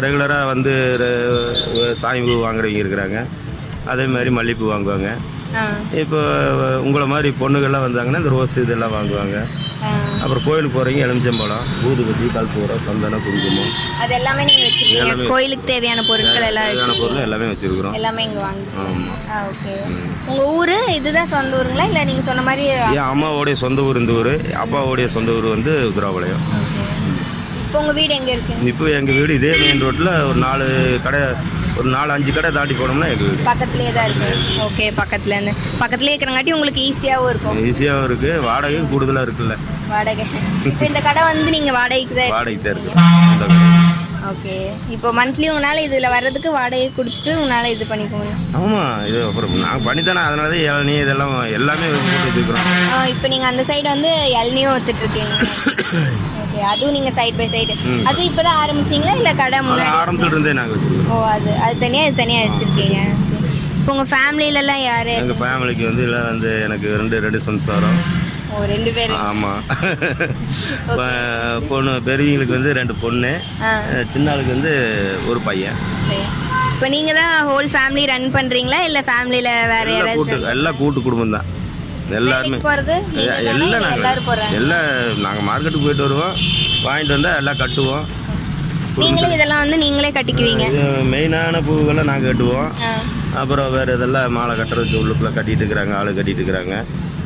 ரெகுலராக 0.05 0.46
வந்து 0.53 0.74
சாமி 2.01 2.22
பூ 2.27 2.38
வாங்குறவங்க 2.46 2.81
இருக்கிறாங்க. 2.84 3.20
அதே 3.91 4.05
மாதிரி 4.13 4.31
மல்லிகைப்பூ 4.38 4.72
வாங்குவாங்க. 4.74 5.12
இப்போ 6.01 6.20
உங்களை 6.88 7.05
மாதிரி 7.13 7.29
பொண்ணுகள்லாம் 7.41 7.86
வந்தாங்கன்னா 7.88 8.22
இந்த 8.22 8.31
ரோஸ் 8.36 8.55
இதெல்லாம் 8.63 8.96
வாங்குவாங்க. 8.98 9.38
அப்புறம் 10.24 10.43
கோயிலுக்கு 10.48 10.75
போகிறவங்க 10.75 11.03
எலுமிச்சம்பழம் 11.05 11.63
ஊதுபத்தி 11.89 12.25
கல்பூரம் 12.36 12.81
சந்தனம் 12.88 13.24
குங்குமம். 13.25 13.72
அது 14.03 14.12
எல்லாமே 14.17 14.41
நீங்கள் 14.50 14.67
வச்சுருக்கீங்க. 14.67 15.27
கோயிலுக்கு 15.31 15.65
தேவையான 15.72 16.01
பொருட்கள் 16.10 16.46
எல்லாம் 16.50 16.67
தேவையான 16.70 16.96
பொருள் 17.01 17.24
எல்லாமே 17.27 17.48
வச்சுருக்குறோம். 17.51 17.96
எல்லாமே 18.00 18.24
இங்கே 18.27 18.41
வாங்கி 18.48 18.67
ஆமாம் 18.84 19.48
ஓகே. 19.51 19.74
உங்கள் 20.29 20.50
ஊர் 20.60 20.75
இதுதான் 20.98 21.31
சொந்த 21.36 21.60
ஊருங்களா? 21.62 21.88
இல்லை 21.91 22.03
நீங்கள் 22.12 22.27
சொன்ன 22.29 22.43
மாதிரி 22.50 22.65
என் 22.75 23.10
அம்மாவோடைய 23.13 23.58
சொந்த 23.65 23.88
ஊர் 23.89 24.01
இந்த 24.03 24.15
ஊர். 24.22 24.34
அப்பாவோடைய 24.63 25.08
சொந்த 25.17 25.38
ஊர் 25.39 25.48
வந்து 25.55 25.74
உத்தராபாளையம் 25.91 26.46
இப்போ 27.65 27.81
உங்கள் 27.81 27.98
வீடு 27.98 28.13
எங்கே 28.20 28.31
இருக்கு? 28.36 28.53
இப்போ 28.70 28.86
எங்கள் 29.00 29.17
வீடு 29.20 29.34
இதே 29.39 29.51
மெயின் 29.60 29.84
ரோட்டில் 29.84 30.13
ஒரு 30.29 30.39
நாலு 30.48 30.65
கடை 31.05 31.22
ஒரு 31.79 31.87
நாலு 31.95 32.11
அஞ்சு 32.15 32.31
கடை 32.35 32.49
தாண்டி 32.57 32.73
போனோம்னா 32.79 33.07
எங்கள் 33.13 33.27
வீடு 33.29 33.45
பக்கத்துலேயே 33.49 33.91
தான் 33.97 34.07
இருக்கு. 34.09 34.29
ஓகே 34.65 34.85
பக்கத்துலேருந்து 35.01 35.53
பக்கத்துலேயே 35.81 36.13
இருக்கிறங்காட்டி 36.15 36.55
உங்களுக்கு 36.57 36.81
ஈஸியாகவும் 36.89 37.31
இருக்கும். 37.33 37.59
ஈஸியாகவும் 37.69 38.07
இருக்குது 38.09 38.41
வாடகையும் 38.48 38.89
கூடுதலாக 38.91 39.25
இருக்குல்ல. 39.27 39.55
வாடகை. 39.93 40.25
இப்போ 40.69 40.83
இந்த 40.89 41.00
கடை 41.07 41.22
வந்து 41.29 41.50
நீங்கள் 41.57 41.77
வாடகைக்கு 41.79 42.15
தான் 42.19 42.33
வாடகைக்கு 42.37 42.65
தான் 42.67 42.75
இருக்குது. 42.75 43.69
ஓகே 44.31 44.55
இப்போ 44.96 45.09
மந்த்லி 45.19 45.48
உங்களால் 45.51 45.85
இதில் 45.85 46.11
வர்றதுக்கு 46.15 46.50
வாடகை 46.57 46.87
கொடுத்துட்டு 46.98 47.31
உங்களால் 47.39 47.72
இது 47.75 47.85
பண்ணிக்க 47.91 48.13
முடியும். 48.19 48.41
ஆமாம் 48.59 48.91
இது 49.09 49.19
அப்புறம் 49.29 49.55
நாங்கள் 49.63 49.85
பண்ணித்தானே 49.87 50.22
அதனால 50.27 50.50
தான் 50.53 50.65
இளநீ 50.67 50.96
இதெல்லாம் 51.05 51.33
எல்லாமே 51.59 51.87
போட்டு 51.96 52.27
வச்சுருக்குறோம் 52.27 53.09
இப்போ 53.13 53.27
நீங்கள் 53.33 53.51
அந்த 53.51 53.65
சைடு 53.72 53.87
வந்து 53.96 54.11
இளநியும் 54.39 54.75
வித்துட்டு 54.75 55.03
இருக்கீங்க. 55.05 55.33
ஓகே 56.61 56.71
அதுவும் 56.74 56.95
நீங்கள் 56.95 57.15
சைடு 57.17 57.35
பை 57.37 57.45
சைடு 57.53 57.74
அதுவும் 58.07 58.27
இப்போ 58.29 58.41
தான் 58.47 58.57
ஆரம்பிச்சிங்களா? 58.63 59.13
இல்லை 59.19 59.31
கடை 59.39 59.59
முன்னாடி? 59.67 59.93
ஆரம்பத்துல 60.00 60.33
இருந்தே 60.33 60.51
நாங்கள் 60.59 60.75
வச்சுருக்கோம். 60.75 61.13
ஓ 61.13 61.29
அது 61.35 61.51
அது 61.65 61.75
தனியாக 61.83 62.09
இது 62.09 62.19
தனியாக 62.21 62.43
வச்சுருக்கீங்க. 62.47 62.97
இப்போ 63.77 63.91
உங்கள் 63.93 64.09
ஃபேமிலியிலலாம் 64.11 64.81
யார்? 64.83 65.09
எங்கள் 65.21 65.39
ஃபேமிலிக்கு 65.41 65.83
வந்து 65.89 66.03
இல்லை 66.07 66.19
வந்து 66.31 66.50
எனக்கு 66.65 66.89
ரெண்டு 67.01 67.21
ரெண்டு 67.25 67.39
சம்சாரம். 67.47 67.97
ஓ 68.51 68.61
ரெண்டு 68.74 68.91
பேர். 68.97 69.13
ஆமாம் 69.29 69.61
பொண்ணு 71.71 71.91
பெரியவங்களுக்கு 72.09 72.57
வந்து 72.57 72.75
ரெண்டு 72.79 72.95
பொண்ணு. 73.03 73.33
சின்ன 74.13 74.31
ஆளுக்கு 74.33 74.55
வந்து 74.55 74.74
ஒரு 75.31 75.41
பையன். 75.47 75.79
இப்போ 76.74 76.89
நீங்கள் 76.95 77.19
தான் 77.21 77.33
ஹோல் 77.50 77.71
ஃபேமிலி 77.74 78.05
ரன் 78.13 78.29
பண்ணுறீங்களா 78.37 78.81
இல்லை 78.89 79.03
ஃபேமிலியில் 79.09 79.51
வேறு 79.74 79.95
எல்லாம் 79.95 80.13
யாராவது 80.13 80.53
எல்லாம் 80.55 80.79
கூட்டு 80.81 81.01
குடும்பம் 81.07 81.35
தான் 81.37 81.50
எல்லாருமே. 82.19 82.57
எல்லாம் 83.51 83.83
நாங்கள் 83.85 84.55
எல்லாம் 84.59 84.87
நாங்கள் 85.25 85.45
மார்க்கெட்டுக்கு 85.50 85.85
போயிட்டு 85.87 86.07
வருவோம். 86.07 86.35
வாங்கிட்டு 86.85 87.15
வந்தால் 87.15 87.37
எல்லாம் 87.41 87.61
கட்டுவோம். 87.63 88.05
நீங்களும் 89.01 89.33
இதெல்லாம் 89.35 89.61
வந்து 89.63 89.77
நீங்களே 89.83 90.09
கட்டிக்குவீங்க. 90.15 90.65
மெயினான 91.11 91.61
பூவுகளை 91.67 92.03
நாங்கள் 92.11 92.29
கட்டுவோம். 92.31 92.71
அப்புறம் 93.41 93.69
வேறு 93.75 93.93
இதெல்லாம் 93.97 94.33
மாலை 94.37 94.55
கட்டுறதுக்கு 94.61 95.00
உள்ளுக்குள்ள 95.01 95.31
கட்டிட்டு 95.37 95.63
இருக்கிறாங்க 95.63 95.93
ஆளு 96.00 96.17
கட்டிட்டு 96.17 96.41
இருக்கிறாங்க. 96.41 96.75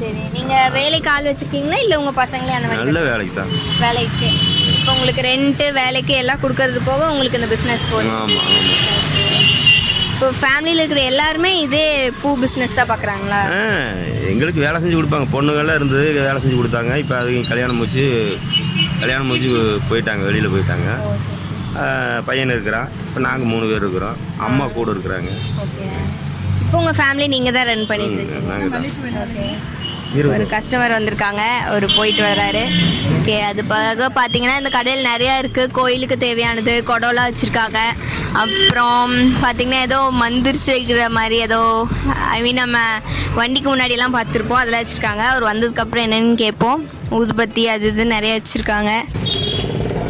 சரி 0.02 0.24
நீங்கள் 0.36 0.72
வேலைக்கு 0.78 1.10
ஆள் 1.16 1.30
வச்சுருக்கீங்களா? 1.30 1.78
இல்லை 1.84 1.96
உங்கள் 2.02 2.20
பசங்களே 2.22 2.56
அந்த 2.58 2.68
மாதிரி 2.70 2.88
நல்ல 2.90 3.02
வேலைக்கு 3.10 3.36
தான். 3.40 3.52
வேலைக்கு. 3.84 4.30
இப்போ 4.78 4.94
உங்களுக்கு 4.96 5.22
ரெண்ட்டு 5.30 5.68
வேலைக்கு 5.82 6.14
எல்லாம் 6.22 6.42
கொடுக்கறது 6.44 6.82
போக 6.90 7.08
உங்களுக்கு 7.14 7.40
இந்த 7.40 7.50
பிஸ்னஸ் 7.54 7.86
போகுது 7.92 8.12
ஆமாம் 8.18 8.50
இப்போ 10.12 10.28
ஃபேமிலியில் 10.42 10.82
இருக்கிற 10.82 11.02
எல்லாருமே 11.12 11.50
இதே 11.66 11.88
பூ 12.20 12.30
பிஸ்னஸ் 12.44 12.78
தான் 12.78 12.90
பார்க்குறாங்களா 12.92 13.40
எங்களுக்கு 14.34 14.60
வேலை 14.66 14.78
செஞ்சு 14.82 14.98
கொடுப்பாங்க. 14.98 15.28
பொண்ணுங்கள்லாம் 15.36 15.80
இருந்தது 15.80 16.06
வேலை 16.28 16.38
செஞ்சு 16.44 16.60
கொடுத்தாங்க. 16.60 16.92
இப்போ 17.04 17.16
அது 17.22 17.32
கல்யாணம் 17.52 17.80
முடிச்சு 17.82 18.06
கல்யாணம் 19.02 19.30
முடிச்சு 19.30 19.50
போயிட்டாங்க 19.90 20.24
வெளியில் 20.30 20.54
போயிட்டாங்க. 20.56 20.90
பையன் 22.28 22.54
இருக்கிறான். 22.56 22.90
இப்போ 23.08 23.22
நாங்கள் 23.28 23.52
மூணு 23.54 23.66
பேர் 23.70 23.84
இருக்கிறோம். 23.84 24.20
அம்மா 24.48 24.66
கூட 24.78 24.88
இருக்கிறாங்க. 24.96 25.32
இப்போ 26.64 26.76
உங்கள் 26.82 26.98
ஃபேமிலி 27.00 27.26
நீங்கள் 27.36 27.56
தான் 27.58 27.68
ரன் 27.72 27.90
பண்ணிட்டு 27.92 28.20
இருக்கீங்க. 28.20 29.52
ஒரு 30.16 30.48
கஸ்டமர் 30.52 30.96
வந்திருக்காங்க. 30.96 31.42
ஒரு 31.76 31.88
போயிட்டு 31.96 32.24
வர்றாரு. 32.24 32.62
ஓகே 33.16 33.40
அது 33.40 33.64
பிறகு 33.66 34.06
பார்த்தீங்கன்னா 34.16 34.58
இந்த 34.58 34.70
கடையில் 34.70 35.10
நிறையா 35.12 35.36
இருக்குது 35.42 35.72
கோயிலுக்கு 35.72 36.18
தேவையானது 36.18 36.84
குடம்லாம் 36.88 37.30
வச்சுருக்காங்க. 37.30 37.80
அப்புறம் 38.44 39.14
பார்த்தீங்கன்னா 39.44 39.82
ஏதோ 39.82 40.00
மந்திரிச்சு 40.22 40.72
வைக்கிற 40.76 41.10
மாதிரி 41.10 41.38
ஏதோ 41.38 41.88
ஐ 42.36 42.42
மீன் 42.42 42.62
நம்ம 42.64 42.78
வண்டிக்கு 43.34 43.76
முன்னாடியெல்லாம் 43.76 44.18
பார்த்துருப்போம். 44.18 44.62
அதெல்லாம் 44.64 44.84
வச்சுருக்காங்க. 44.84 45.26
அவர் 45.32 45.50
வந்ததுக்கப்புறம் 45.52 46.06
என்னென்னு 46.08 46.36
கேட்போம். 46.36 46.90
ஊதுபத்தி 47.12 47.66
அது 47.66 47.88
இது 47.88 48.06
நிறைய 48.06 48.40
வச்சுருக்காங்க. 48.40 48.92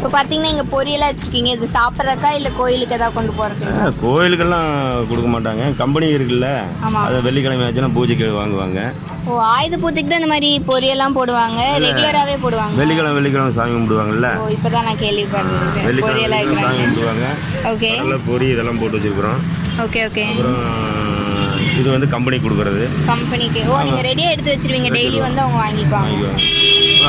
இப்போ 0.06 0.16
பார்த்தீங்கன்னா 0.16 0.50
இங்கே 0.52 0.64
பொரியலாக 0.72 1.10
வச்சுருக்கீங்க. 1.10 1.50
இது 1.56 1.66
சாப்பிட்றக்கா 1.74 2.28
இல்லை 2.36 2.50
கோயிலுக்கு 2.58 2.94
ஏதாவது 2.96 3.14
கொண்டு 3.16 3.32
போகிறக்கு 3.38 3.64
ஆ, 3.76 3.86
கோயிலுக்கெல்லாம் 4.02 4.68
கொடுக்க 5.08 5.28
மாட்டாங்க. 5.28 5.62
கம்பெனி 5.80 6.06
இருக்குல்ல. 6.16 6.48
ஆமா. 6.86 7.00
அதை 7.06 7.16
வெள்ளிக்கிழமை 7.24 7.64
ஆச்சுன்னா 7.66 7.90
பூஜைக்கு 7.96 8.26
வாங்குவாங்க. 8.36 8.80
ஓ 9.26 9.38
ஆயுத 9.48 9.78
பூஜைக்கு 9.84 10.10
தான் 10.10 10.20
இந்த 10.22 10.30
மாதிரி 10.32 10.50
பொரியெல்லாம் 10.68 11.16
போடுவாங்க? 11.18 11.60
ரெகுலராகவே 11.86 12.36
போடுவாங்க 12.44 12.78
வெள்ளிக்கிழமை 12.82 13.16
வெள்ளிக்கிழமை 13.18 13.54
சாமி 13.58 13.74
கும்பிடுவாங்கல்ல. 13.76 14.30
ஓ 14.36 14.46
இப்போ 14.56 14.70
தான் 14.76 14.86
நான் 14.88 15.02
கேள்விப்படுறேன் 15.02 15.86
வெள்ளிக்கிழமை 15.88 16.40
சாமி 16.62 16.78
கும்பிடுவாங்க. 16.84 17.26
ஓகே. 17.72 17.90
நல்ல 18.02 18.18
பொரி 18.28 18.48
இதெல்லாம் 18.54 18.80
போட்டு 18.82 18.98
வச்சுருக்குறோம். 18.98 19.40
Okay 19.86 20.02
okay. 20.10 20.26
அப்புறம் 20.30 20.62
இது 21.80 21.88
வந்து 21.94 22.10
கம்பெனி 22.14 22.38
கொடுக்குறது. 22.38 22.84
கம்பெனிக்கு. 23.10 23.62
ஓ 23.70 23.82
நீங்கள் 23.88 24.06
ரெடியாக 24.08 24.34
எடுத்து 24.36 24.54
வச்சிருவீங்க. 24.54 24.92
டெய்லி 24.96 25.20
வந்து 25.26 25.42
அவங்க 25.44 25.60
வாங்கிக்குவாங்க. 25.64 26.30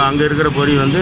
அங்கே 0.05 0.23
இருக்கிற 0.27 0.49
பொரி 0.57 0.73
வந்து 0.83 1.01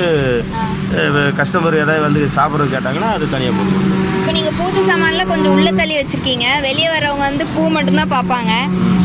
கஸ்டமர் 1.39 1.81
ஏதாவது 1.84 2.05
வந்து 2.08 2.21
சாப்பிட்றது 2.38 2.73
கேட்டாங்கன்னா 2.75 3.10
அது 3.15 3.25
தனியாக 3.34 3.55
கொடுக்கணும். 3.58 4.03
இப்போ 4.19 4.34
நீங்கள் 4.38 4.58
பூஜை 4.60 4.81
சாமான்லாம் 4.89 5.31
கொஞ்சம் 5.34 5.53
உள்ள 5.55 5.69
தள்ளி 5.79 5.95
வச்சிருக்கீங்க. 5.99 6.47
வெளியே 6.67 6.89
வரவங்க 6.95 7.25
வந்து 7.29 7.45
பூ 7.53 7.63
மட்டும்தான் 7.75 8.13
பார்ப்பாங்க. 8.15 8.53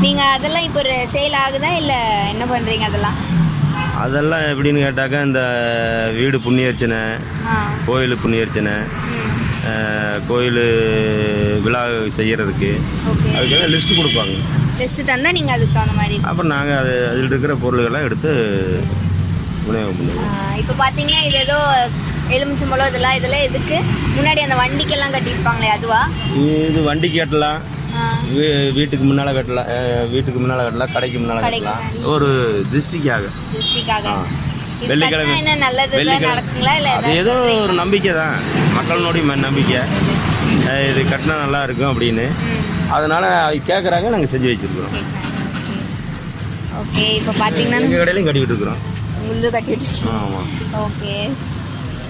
நீங்கள் 0.04 0.32
அதெல்லாம் 0.36 0.66
இப்போ 0.68 0.80
ஒரு 0.84 0.96
சேல் 1.14 1.36
ஆகுதா 1.44 1.72
இல்லை 1.80 1.98
என்ன 2.32 2.44
பண்ணுறீங்க 2.52 2.86
அதெல்லாம்? 2.90 3.18
அதெல்லாம் 4.04 4.44
எப்படின்னு 4.52 4.84
கேட்டாக்கா 4.84 5.18
இந்த 5.28 5.40
வீடு 6.18 6.36
புண்ணியர்ச்சனை 6.46 7.00
கோயில் 7.88 8.20
புண்ணியர்ச்சனை 8.22 8.74
கோயில் 10.28 10.62
விழா 11.64 11.82
செய்கிறதுக்கு 12.18 12.70
அதுக்காக 13.36 13.66
லிஸ்ட்டு 13.74 13.98
கொடுப்பாங்க. 13.98 14.34
லிஸ்ட்டு 14.80 15.08
தந்தால் 15.10 15.36
நீங்கள் 15.38 15.56
அதுக்கு 15.56 15.76
தகுந்த 15.76 15.96
மாதிரி 16.00 16.16
அப்புறம் 16.30 16.52
நாங்கள் 16.54 16.80
அது 16.82 16.92
அதில் 17.10 17.30
இருக்கிற 17.30 17.54
பொருள்கள்லாம் 17.64 18.06
எடுத்து 18.08 18.32
இப்போ 20.60 20.74
பார்த்தீங்கன்னா 20.82 21.20
இது 21.28 21.36
ஏதோ 21.46 21.58
எலுமிச்சம்பழம் 22.36 22.88
இதெல்லாம் 22.90 23.16
இதெல்லாம் 23.18 23.44
எதுக்கு? 23.48 23.76
முன்னாடி 24.16 24.40
அந்த 24.46 24.56
வண்டிக்கெல்லாம் 24.62 25.14
கட்டியிருப்பாங்களே 25.14 25.70
அதுவா? 25.76 26.00
இது 26.70 26.80
வண்டிக்கு 26.88 27.18
கட்டலாம். 27.20 27.60
வீட்டுக்கு 28.76 29.04
முன்னால் 29.08 29.36
கட்டலாம். 29.38 29.68
வீட்டுக்கு 30.12 30.40
முன்னால் 30.42 30.64
கட்டலாம் 30.66 30.94
கடைக்கு 30.96 31.18
முன்னால் 31.20 31.42
கட்டலாம். 31.46 31.82
ஒரு 32.12 32.28
திருஷ்டிக்காக. 32.72 33.24
திருஷ்டிக்காக. 33.54 34.14
வெள்ளிக்கிழமை. 34.90 35.34
அது 36.98 37.16
ஏதோ 37.22 37.34
ஒரு 37.64 37.74
நம்பிக்கை 37.82 38.12
தான். 38.20 38.36
மக்களினுடைய 38.76 39.24
நம்பிக்கை. 39.46 39.80
இது 40.90 41.00
கட்டினா 41.12 41.36
நல்லா 41.44 41.62
இருக்கும் 41.66 41.90
அப்படின்னு. 41.92 42.26
அதனால 42.98 43.24
கேட்குறாங்க 43.70 44.14
நாங்கள் 44.14 44.32
செஞ்சு 44.34 44.50
வச்சிருக்கிறோம். 44.52 44.96
ஓகே. 46.82 47.04
இப்போ 47.18 47.32
பார்த்தீங்கன்னா 47.42 47.80
எங்கள் 47.86 48.00
கடையிலையும் 48.02 48.28
கட்டிக்கிட்டு 48.28 48.54
இருக்கிறோம். 48.54 48.80
முள்ளு 49.30 49.48
கட்டிட்டு. 49.56 49.88
ஓகே. 50.86 51.16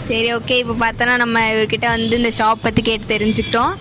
சரி 0.06 0.28
ஓகே. 0.36 0.56
இப்போ 0.62 0.74
பார்த்தோன்னா 0.84 1.16
நம்ம 1.24 1.40
இவர்கிட்ட 1.52 1.86
வந்து 1.94 2.16
இந்த 2.20 2.32
ஷாப் 2.38 2.64
பற்றி 2.66 2.82
கேட்டு 2.82 3.12
தெரிஞ்சுக்கிட்டோம். 3.14 3.74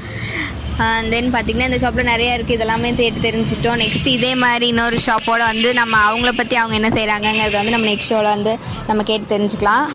தென் 1.13 1.32
பார்த்தீங்கன்னா 1.34 1.67
இந்த 1.69 1.80
ஷாப்பில் 1.84 2.10
நிறையா 2.10 2.34
இருக்குது 2.36 2.58
இதெல்லாமே 2.58 2.89
கேட்டு 2.99 3.25
தெரிஞ்சுக்கிட்டோம். 3.25 3.80
நெக்ஸ்ட் 3.84 4.10
இதே 4.17 4.34
மாதிரி 4.43 4.65
இன்னொரு 4.73 4.97
ஷாப்போட 5.08 5.41
வந்து 5.52 5.69
நம்ம 5.80 5.95
அவங்கள 6.10 6.32
பற்றி 6.38 6.56
அவங்க 6.62 6.75
என்ன 6.80 6.89
செய்கிறாங்கங்கிறது 6.97 7.58
வந்து 7.62 7.75
நம்ம 7.75 7.89
நெக்ஸ்ட் 7.91 8.12
ஷோவில் 8.12 8.34
வந்து 8.36 8.54
நம்ம 8.89 9.04
கேட்டு 9.10 9.32
தெரிஞ்சுக்கலாம். 9.34 9.88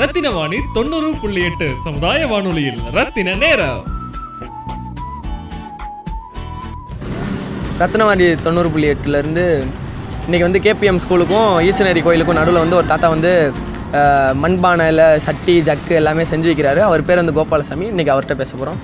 ரத்தின 0.00 0.30
வாணி 0.36 0.58
தொண்ணூறு 0.76 1.08
புள்ளி 1.22 1.42
எட்டு 1.48 1.66
சமுதாய 1.86 2.26
வானொலியில். 2.30 2.80
ரத்தின 2.98 3.34
நேரம். 3.42 3.82
ரத்னவாடி 7.82 8.26
தொண்ணூறு 8.46 8.68
புள்ளி 8.74 8.88
எட்டுலேருந்து 8.94 9.44
இன்றைக்கி 10.26 10.44
வந்து 10.46 10.60
கேபிஎம் 10.64 10.98
ஸ்கூலுக்கும் 11.02 11.48
ஈச்சனேரி 11.68 12.00
கோயிலுக்கும் 12.04 12.38
நடுவில் 12.38 12.60
வந்து 12.62 12.76
ஒரு 12.78 12.86
தாத்தா 12.90 13.06
வந்து 13.14 13.32
மண்பானையில் 14.42 15.02
சட்டி 15.24 15.54
ஜக்கு 15.66 15.92
எல்லாமே 15.98 16.22
செஞ்சு 16.30 16.48
வைக்கிறாரு. 16.50 16.80
அவர் 16.86 17.04
பேர் 17.08 17.20
வந்து 17.20 17.34
கோபாலசாமி. 17.38 17.84
இன்றைக்கி 17.92 18.12
அவர்கிட்ட 18.14 18.36
பேச 18.40 18.50
போகிறோம் 18.60 18.78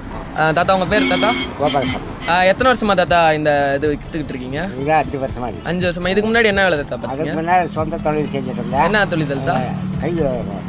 தாத்தா 0.56 0.74
உங்கள் 0.76 0.90
பேர் 0.92 1.08
தாத்தா? 1.12 1.30
கோபாலசாமி. 1.60 2.04
எத்தனை 2.50 2.68
வருஷமா 2.70 2.96
தாத்தா 3.00 3.20
இந்த 3.38 3.52
இது 3.78 3.92
விற்றுக்கிட்டு 3.92 4.34
இருக்கீங்க? 4.34 4.60
அஞ்சு 5.00 5.20
வருஷமா 5.24 5.48
அஞ்சு 5.70 5.86
வருஷமா. 5.88 6.12
இதுக்கு 6.14 6.30
முன்னாடி 6.30 6.50
என்ன 6.52 6.66
வேலை 6.66 6.78
தாத்தா 6.80 6.98
பார்த்தீங்க 7.04 7.56
சொந்த 7.78 8.02
தொழில் 8.08 8.32
செஞ்சுட்டு 8.34 8.84
என்ன 8.88 9.06
தொழில் 9.14 9.32
தாத்தா? 9.32 9.56
கை 10.02 10.10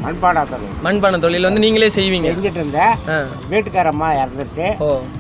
மண்பாடா 0.02 0.42
தொழில். 0.46 0.72
மண்பானை 0.86 1.18
தொழில் 1.20 1.48
வந்து 1.48 1.62
நீங்களே 1.64 1.88
செய்வீங்க. 1.96 2.30
செஞ்சுட்டு 2.30 2.60
இருந்தேன் 2.60 2.94
வீட்டுக்காரம்மா 3.52 4.08
இறந்துருச்சு. 4.18 4.66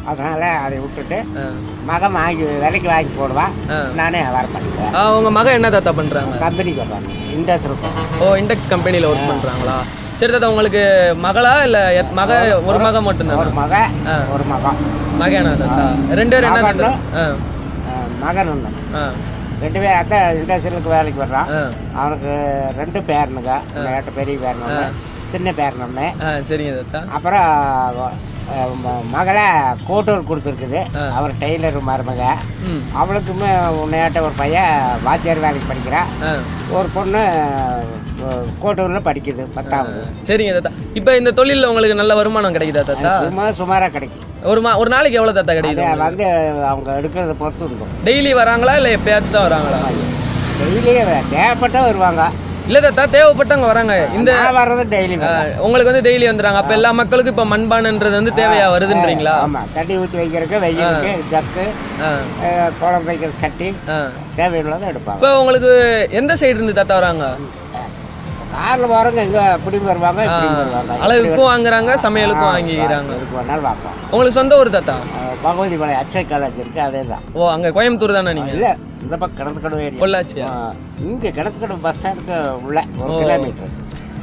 அதனால 0.06 0.42
அதை 0.64 0.78
விட்டுட்டு 0.82 1.18
மகன் 1.90 2.16
வாங்கி 2.18 2.44
விலைக்கு 2.58 2.90
வாங்கி 2.92 3.14
போடுவான். 3.18 3.54
நானே 4.00 4.22
பண்ணிக்குவேன் 4.50 4.96
ஆ, 4.98 5.04
உங்க 5.18 5.32
மகன் 5.38 5.58
என்ன 5.58 5.72
தாத்தா 5.72 5.94
பண்ணுறாங்க 6.00 6.40
கம்பெனிக்கு 6.44 6.82
வருவாங்க 6.84 7.10
இண்டஸ்ட்ரியல் 7.36 8.22
ஓ 8.22 8.36
இண்டெக்ஸ் 8.42 8.70
கம்பெனியில் 8.70 9.10
ஒர்க் 9.12 9.30
பண்ணுறாங்களா 9.32 9.78
சரி 10.20 10.32
தாத்தா 10.34 10.52
உங்களுக்கு 10.52 10.84
மகளா 11.24 11.54
இல்லை 11.68 11.84
மக 12.20 12.32
ஒரு 12.66 12.80
மகன் 12.80 13.00
ஒரு 13.00 13.08
மட்டும்தானா 13.08 13.54
மகன் 13.62 13.94
ஆ. 14.08 14.18
ஒரு 14.34 14.46
மகன். 14.52 14.80
மகனா 15.22 15.54
தாத்தா? 15.62 15.86
ரெண்டு 16.14 16.36
பேரும் 16.36 16.50
என்ன 16.52 16.64
மகன் 18.22 18.50
ஒன்று 18.52 18.72
ஆ. 18.96 19.06
ரெண்டு 19.64 19.80
பேர் 19.84 20.00
அதான் 20.00 20.28
இண்டஸ்ட்ரியலுக்கு 20.40 20.96
வேலைக்கு 20.96 21.24
வர்றான். 21.24 21.50
அவனுக்கு 22.00 22.32
ரெண்டு 22.80 23.00
பேரனுங்க. 23.10 23.54
எட்டு 23.98 24.12
பெரிய 24.20 24.38
பேரன் 24.44 25.00
சின்ன 25.34 25.50
பேரன் 25.60 25.98
சரிங்க 26.50 26.74
தாத்தா. 26.80 27.02
அப்புறம் 27.16 27.50
மகளை 29.14 29.44
கோட்டூர் 29.88 30.26
கொடுத்துருக்குது. 30.30 30.80
அவர் 31.18 31.34
டெய்லர் 31.44 31.78
மருமக. 31.90 32.24
அவளுக்குமே 33.02 33.50
உன்னையாட்ட 33.82 34.26
ஒரு 34.28 34.36
பையன் 34.42 34.74
வாத்தியார் 35.06 35.44
வேலைக்கு 35.46 35.70
படிக்கிறா 35.72 36.02
ஆ. 36.30 36.32
ஒரு 36.78 36.90
பொண்ணு 36.96 37.22
கோட்டூரில் 38.64 39.08
படிக்குது 39.08 39.44
பத்தாவது 39.58 40.02
சரிங்க 40.30 40.54
தாத்தா. 40.58 40.74
இப்போ 41.00 41.14
இந்த 41.22 41.34
தொழிலில் 41.40 41.70
உங்களுக்கு 41.72 42.02
நல்ல 42.02 42.16
வருமானம் 42.20 42.58
கிடைக்குதா 42.58 42.84
தாத்தா? 42.92 43.14
சும்மா 43.28 43.46
சுமாராக 43.62 43.94
கிடைக்கும் 43.98 44.28
ஒரு 44.50 44.60
மா 44.66 44.70
ஒரு 44.82 44.90
நாளைக்கு 44.94 45.18
எவ்வளோ 45.20 45.34
தாத்தா 45.38 45.54
கிடைக்குது 45.58 45.84
வந்து 46.04 46.28
அவங்க 46.70 46.90
எடுக்கிறத 47.00 47.34
பொறுத்து 47.42 47.66
இருக்கும். 47.68 47.92
டெய்லி 48.08 48.32
வராங்களா 48.42 48.76
இல்லை 48.80 48.92
எப்பயாச்சும் 48.98 49.36
தான் 49.36 49.46
வராங்களா? 49.48 49.80
டெய்லியே 50.62 51.04
தேவைப்பட்டா 51.34 51.82
வருவாங்க. 51.90 52.24
இல்லை 52.68 52.80
தாத்தா 52.82 53.04
தேவைப்பட்டவங்க 53.16 53.68
வராங்க. 53.72 53.94
இந்த 54.18 54.32
வர்றது 54.58 54.84
டெய்லி 54.96 55.16
உங்களுக்கு 55.66 55.92
வந்து 55.92 56.04
டெய்லி 56.08 56.26
வந்துடுறாங்க. 56.30 56.60
அப்போ 56.62 56.74
எல்லா 56.78 56.92
மக்களுக்கும் 57.00 57.36
இப்போ 57.36 57.46
மண்பானைன்றது 57.54 58.16
வந்து 58.20 58.34
தேவையா 58.42 58.68
வருதுன்றீங்களா? 58.76 59.36
ஆமாம் 59.46 59.70
தண்ணி 59.78 59.96
ஊற்றி 60.02 60.20
வைக்கிறதுக்கு 60.22 60.62
வெயிலுக்கு 60.66 61.14
ஜக்கு 61.34 61.66
குழம்பு 62.82 63.10
வைக்கிற 63.12 63.32
சட்டி 63.44 63.70
தேவையுள்ளதை 64.40 64.88
எடுப்பாங்க. 64.92 65.20
இப்போ 65.20 65.32
உங்களுக்கு 65.42 65.72
எந்த 66.22 66.36
சைடு 66.42 66.58
இருந்து 66.60 66.80
தாத்தா 66.82 66.98
வராங்க? 67.02 67.28
காரில் 68.54 68.90
போகிறவங்க 68.92 69.22
எங்கே 69.26 69.44
இப்படி 69.58 69.78
வருவாங்க 69.90 70.22
வருவாங்க. 70.30 70.94
அளவுக்கும் 71.06 71.50
வாங்குறாங்க 71.52 71.92
சமையலுக்கும் 72.06 72.52
வாங்கிக்கிறாங்க. 72.54 73.12
உங்களுக்கு 74.12 74.38
சொந்த 74.40 74.60
ஊர் 74.62 74.76
தாத்தா? 74.78 74.96
பகவதி 75.46 75.76
மலை 75.82 75.94
அக்ஷய் 76.02 76.28
காலேஜ் 76.32 76.58
இருக்கு 76.64 76.82
அதே 76.88 77.02
தான் 77.12 77.24
ஓ 77.38 77.48
அங்கே 77.54 77.70
கோயம்புத்தூர் 77.78 78.18
தானே 78.18 78.34
நீங்கள் 78.40 78.58
இல்லை 78.58 78.72
இந்த 79.06 79.16
பக்கம் 79.22 79.38
கிணத்துக்கடவு 79.40 79.88
பொள்ளாச்சியா? 80.04 80.50
இங்கே 81.12 81.30
கிணத்துக்கடவு 81.38 81.80
பஸ் 81.88 81.98
ஸ்டாண்டுக்கு 82.00 82.38
உள்ள 82.68 82.80
ஒரு. 83.04 83.16
கிலோமீட்டர் 83.22 83.72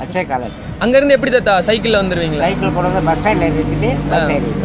அக்ஷய் 0.02 0.28
காலேஜ் 0.28 0.56
அங்கேருந்து 0.82 1.14
எப்படி 1.14 1.32
தாத்தா? 1.32 1.54
சைக்கிளில் 1.66 2.00
வந்துடுவீங்களா 2.00 2.44
சைக்கிள் 2.44 2.74
கொண்டு 2.74 2.88
வந்து 2.90 3.02
பஸ் 3.08 3.20
ஸ்டாண்டில் 3.20 3.50
நிறுத்திட்டு 3.50 3.90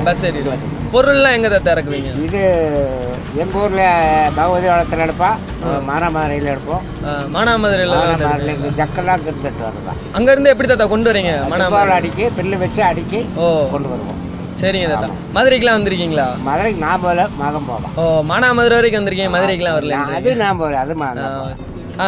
பஸ் 0.07 0.23
ஏறிடுவேன் 0.27 0.63
பொருள்லாம் 0.93 1.35
எங்கே 1.35 1.49
தாத்தா 1.49 1.71
இறக்குவீங்க? 1.73 2.09
இது 2.25 2.41
எங்கள் 3.41 3.59
ஊரில் 3.61 3.85
பகவதி 4.35 4.67
வளத்தில் 4.69 5.03
எடுப்போம் 5.05 5.37
மானாமதுரையில் 5.87 6.49
எடுப்போம். 6.51 6.83
மானாமதுரையில் 7.35 7.95
மானாமதுரையில் 7.95 8.75
ஜக்கெல்லாம் 8.79 9.23
கிட்டத்தட்ட 9.23 9.61
வருதான் 9.67 9.99
அங்கேருந்து 10.17 10.51
எப்படி 10.53 10.69
தாத்தா 10.69 10.87
கொண்டு 10.91 11.09
வரீங்க? 11.11 11.33
மானாமதுரை? 11.53 11.95
அடிக்கி 11.99 12.27
பில்லு 12.37 12.59
வச்சு 12.63 12.83
அடிக்கி 12.89 13.21
ஓ. 13.37 13.47
கொண்டு 13.73 13.89
வருவோம். 13.93 14.19
சரிங்க 14.59 14.87
தாத்தா. 14.89 15.07
மதுரைக்கெலாம் 15.35 15.77
வந்திருக்கீங்களா? 15.77 16.25
மதுரைக்கு 16.47 16.81
நான் 16.81 17.01
போகல 17.01 17.21
மகன் 17.39 17.67
போகலாம் 17.67 17.93
ஓ 17.97 18.23
மானாமதுரை 18.29 18.75
வரைக்கும் 18.79 19.01
வந்திருக்கீங்க 19.01 19.33
மதுரைக்கெலாம் 19.35 19.77
வரல 19.79 19.95
அது 20.17 20.35
நான் 20.41 20.59
போகல 20.59 20.81
அது 20.83 20.95
மா- 20.95 21.15
ஆ 21.99 22.07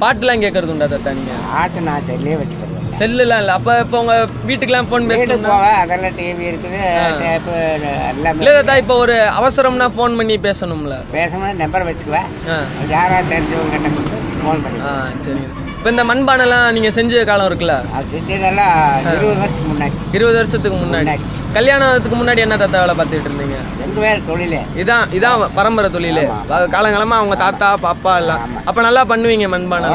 பாட்டுலாம் 0.00 0.42
கேட்கறது 0.42 0.72
உண்டா 0.72 0.86
தாத்தா 0.86 1.10
நீங்கள் 1.12 1.42
ஆட்டு 1.58 1.80
நான் 1.80 2.06
செல்லியே 2.08 2.36
வச்சுக்கிறேன். 2.36 2.72
செல்லுலாம் 2.98 3.40
இல்லை. 3.42 3.54
அப்போ 3.54 3.72
இப்போ 3.80 3.96
உங்கள் 4.00 4.28
வீட்டுக்கெலாம் 4.46 4.88
ஃபோன் 4.88 5.08
பேசணும்னா 5.10 5.54
அதெல்லாம் 5.80 6.14
டிவி 6.18 6.44
இருக்குது. 6.50 6.80
எல்லாமே 8.10 8.40
இல்லை 8.40 8.52
தாத்தா 8.58 8.76
இப்போ 8.82 8.96
ஒரு 8.96 9.16
அவசரம்னா 9.38 9.88
ஃபோன் 9.96 10.16
பண்ணி 10.16 10.36
பேசணும்ல? 10.46 10.96
பேசணும் 11.12 11.60
நம்பர் 11.62 11.86
வச்சுக்குவேன். 11.88 12.28
ஆ. 12.48 12.58
யாராவது 12.90 13.30
தெரிஞ்சவங்க 13.30 13.90
ஃபோன் 14.38 14.62
பண்ணி 14.64 14.80
ஆ 14.82 14.92
சரிங்க 15.24 15.48
இப்போ 15.86 15.94
இந்த 15.94 16.04
மண்பானைலாம் 16.10 16.72
நீங்கள் 16.76 16.94
செஞ்ச 16.96 17.18
காலம் 17.26 17.48
இருக்குல்ல? 17.48 17.74
செஞ்சதெல்லாம் 18.12 18.78
இருபது 19.10 19.36
வருஷத்துக்கு 19.42 19.68
முன்னாடி. 19.72 19.92
இருபது 20.16 20.36
வருஷத்துக்கு 20.38 20.78
முன்னாடி. 20.80 21.12
கல்யாணத்துக்கு 21.56 22.16
முன்னாடி 22.20 22.40
என்ன 22.44 22.56
தாத்தா 22.62 22.78
வேலை 22.82 22.94
பார்த்துட்டு 23.00 23.28
இருந்தீங்க? 23.28 23.58
ரெண்டு 23.82 23.98
பேர் 24.04 24.24
தொழிலே. 24.30 24.60
இதான் 24.82 25.12
இதான் 25.18 25.44
பரம்பரை 25.58 25.90
தொழில். 25.96 26.20
காலங்காலமா 26.74 27.18
அவங்க 27.20 27.36
தாத்தா 27.44 27.68
பாப்பா 27.84 28.14
எல்லாம். 28.22 28.42
அப்ப 28.64 28.82
நல்லா 28.88 29.04
பண்ணுவீங்க 29.12 29.48
மண்பானை 29.54 29.92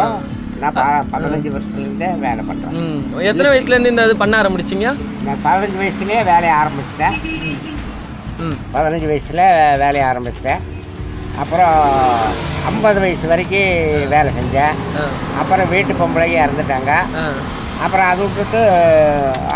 பதினஞ்சு 1.15 1.51
வருஷத்துலேருந்தே 1.55 2.09
வேலை 2.25 2.45
பண்ணுறேன் 2.51 3.27
எத்தனை 3.31 3.51
வயசுல 3.51 3.75
இருந்து 3.75 3.93
இந்த 3.93 4.05
இது 4.09 4.15
பண்ண 4.23 4.41
ஆரம்பிச்சிங்க? 4.43 4.93
நான் 5.27 5.43
பதினஞ்சு 5.47 5.79
வயசுலேயே 5.83 6.21
வேலையை 6.31 6.55
ஆரம்பிச்சிட்டேன். 6.61 7.17
ம். 8.45 8.57
பதினஞ்சு 8.77 9.09
வயசில் 9.13 9.43
வேலையை 9.83 10.07
ஆரம்பிச்சிட்டேன். 10.11 10.63
அப்புறம் 11.39 11.77
ஐம்பது 12.67 12.99
வயசு 13.03 13.25
வரைக்கும் 13.31 13.69
வேலை 14.13 14.29
செஞ்சேன் 14.35 14.75
அப்புறம் 15.41 15.71
வீட்டு 15.73 15.93
பொம்பளைங்க 16.01 16.37
இறந்துட்டாங்க. 16.43 16.91
அப்புறம் 17.83 18.07
அதை 18.09 18.21
விட்டுட்டு 18.25 18.59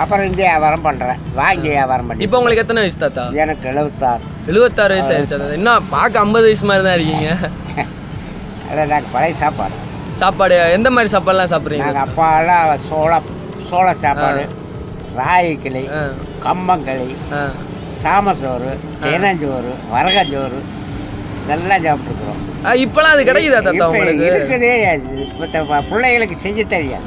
அப்புறம் 0.01 0.25
இந்த 0.27 0.41
வியாபாரம் 0.43 0.85
பண்ணுறேன் 0.85 1.19
வாங்கி 1.39 1.67
வியாபாரம் 1.73 2.07
பண்ணி 2.09 2.25
இப்போ 2.25 2.37
உங்களுக்கு 2.39 2.63
எத்தனை 2.63 2.83
வயசு 2.83 2.99
தாத்தா? 3.03 3.25
எனக்கு 3.43 3.65
எழுபத்தாறு 3.71 4.23
எழுபத்தாறு 4.51 4.93
வயசு 4.95 5.11
ஆயிடுச்சு 5.13 5.35
தாத்தா. 5.35 5.57
என்ன 5.59 5.73
பார்க்க 5.91 6.23
ஐம்பது 6.23 6.47
வயசு 6.47 6.69
மாதிரி 6.69 6.85
தான் 6.87 6.97
இருக்கீங்க. 6.97 7.29
அதான் 8.69 8.85
எனக்கு 8.87 9.09
பழைய 9.13 9.35
சாப்பாடு. 9.41 9.75
சாப்பாடு 10.21 10.55
எந்த 10.77 10.89
மாதிரி 10.95 11.13
சாப்பாடுலாம் 11.15 11.51
சாப்பிட்றீங்க? 11.53 11.85
நாங்கள் 11.87 12.05
அப்பாலாம் 12.07 12.81
சோள 12.89 13.13
சோள 13.69 13.87
சாப்பாடு. 14.03 14.43
ராகி 15.19 15.53
கிளி 15.63 15.83
ஆ. 15.93 16.01
கம்பங்களி 16.45 17.09
சாமசோறு 18.01 18.71
தேனஞ்சோறு 19.03 19.71
வரகஞ்சோறு 19.93 20.57
இதெல்லாம் 21.45 21.83
சாப்பிட்ருக்குறோம் 21.85 22.41
ஆ, 22.65 22.71
இப்பெல்லாம் 22.83 23.15
அது 23.15 23.23
கிடைக்குதா 23.25 23.59
தாத்தா 23.61 23.87
உங்களுக்கு? 23.89 24.27
இருக்குதே 24.31 24.71
இப்போ 25.25 25.79
பிள்ளைகளுக்கு 25.89 26.37
செய்ய 26.39 26.63
தெரியாது. 26.71 27.05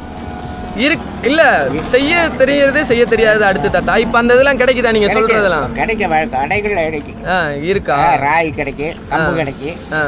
இருக்கு 0.78 1.06
இல்ல 1.28 1.42
செய்ய 1.88 2.10
தெரியறது 2.38 2.80
செய்ய 2.84 3.04
தெரியாது 3.06 3.42
அடுத்து 3.44 3.68
தாத்தா. 3.70 3.94
இப்ப 3.98 4.18
அந்த 4.18 4.34
இதெல்லாம் 4.34 4.60
கிடைக்குதா 4.60 4.92
நீங்க 4.96 5.08
சொல்றதெல்லாம்? 5.14 5.72
கிடைக்க 5.74 6.04
கடைகளில் 6.34 6.84
கிடைக்கும் 6.88 7.24
ஆ 7.28 7.38
இருக்கா? 7.70 7.96
ராகி 8.26 8.50
கிடைக்கும் 8.54 8.98
கம்பு 9.10 9.32
கிடைக்கும் 9.36 9.78
ஆ. 9.92 10.02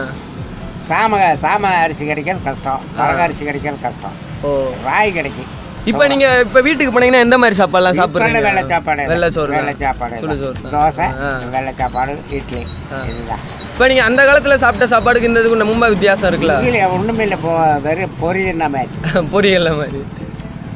சாம 0.88 1.16
சாம 1.42 1.64
அரிசி 1.80 2.04
கிடைக்கிறது 2.06 2.44
கஷ்டம். 2.44 2.84
வரக 2.96 3.20
அரிசி 3.22 3.42
கிடைக்கிறது 3.44 3.82
கஷ்டம். 3.82 4.14
ஓ. 4.44 4.50
ராகி 4.86 5.10
கிடைக்கும் 5.12 5.50
இப்போ 5.90 6.04
நீங்க 6.12 6.26
இப்ப 6.44 6.60
வீட்டுக்கு 6.66 6.92
போனீங்கன்னா 6.94 7.22
எந்த 7.26 7.36
மாதிரி 7.42 7.56
சாப்பாடுலாம் 7.60 7.96
சாப்பிடுறீங்க? 7.98 8.40
வெள்ளை 8.46 8.62
சாப்பாடு? 8.72 9.02
வெள்ளை 9.10 9.28
சோறு 9.36 9.52
வெள்ளை 9.56 9.74
சாப்பாடு 9.82 10.16
சுடு 10.22 10.34
சோறு. 10.42 10.56
தோசை. 10.74 11.06
வெள்ளை 11.54 11.72
சாப்பாடு 11.80 12.12
இட்லி. 12.38 12.62
இதுதான். 13.10 13.42
இப்போ 13.72 13.86
நீங்க 13.90 14.02
அந்த 14.08 14.20
காலத்துல 14.28 14.56
சாப்பிட்ட 14.62 14.86
சாப்பாடுக்கு 14.92 15.28
இந்த 15.30 15.40
இதுக்கு 15.42 15.64
ரொம்ப 15.64 15.88
வித்தியாசம் 15.94 16.28
இருக்குல்ல? 16.30 16.56
இல்லை 16.68 16.82
ஒன்றுமே 16.96 17.24
இல்லை. 17.28 17.38
போ 17.44 17.52
வெறும் 17.86 18.16
பொரியல் 18.22 18.62
மாதிரி 18.74 18.90
பொரியல்ல 19.34 19.70
மாதிரி 19.80 20.00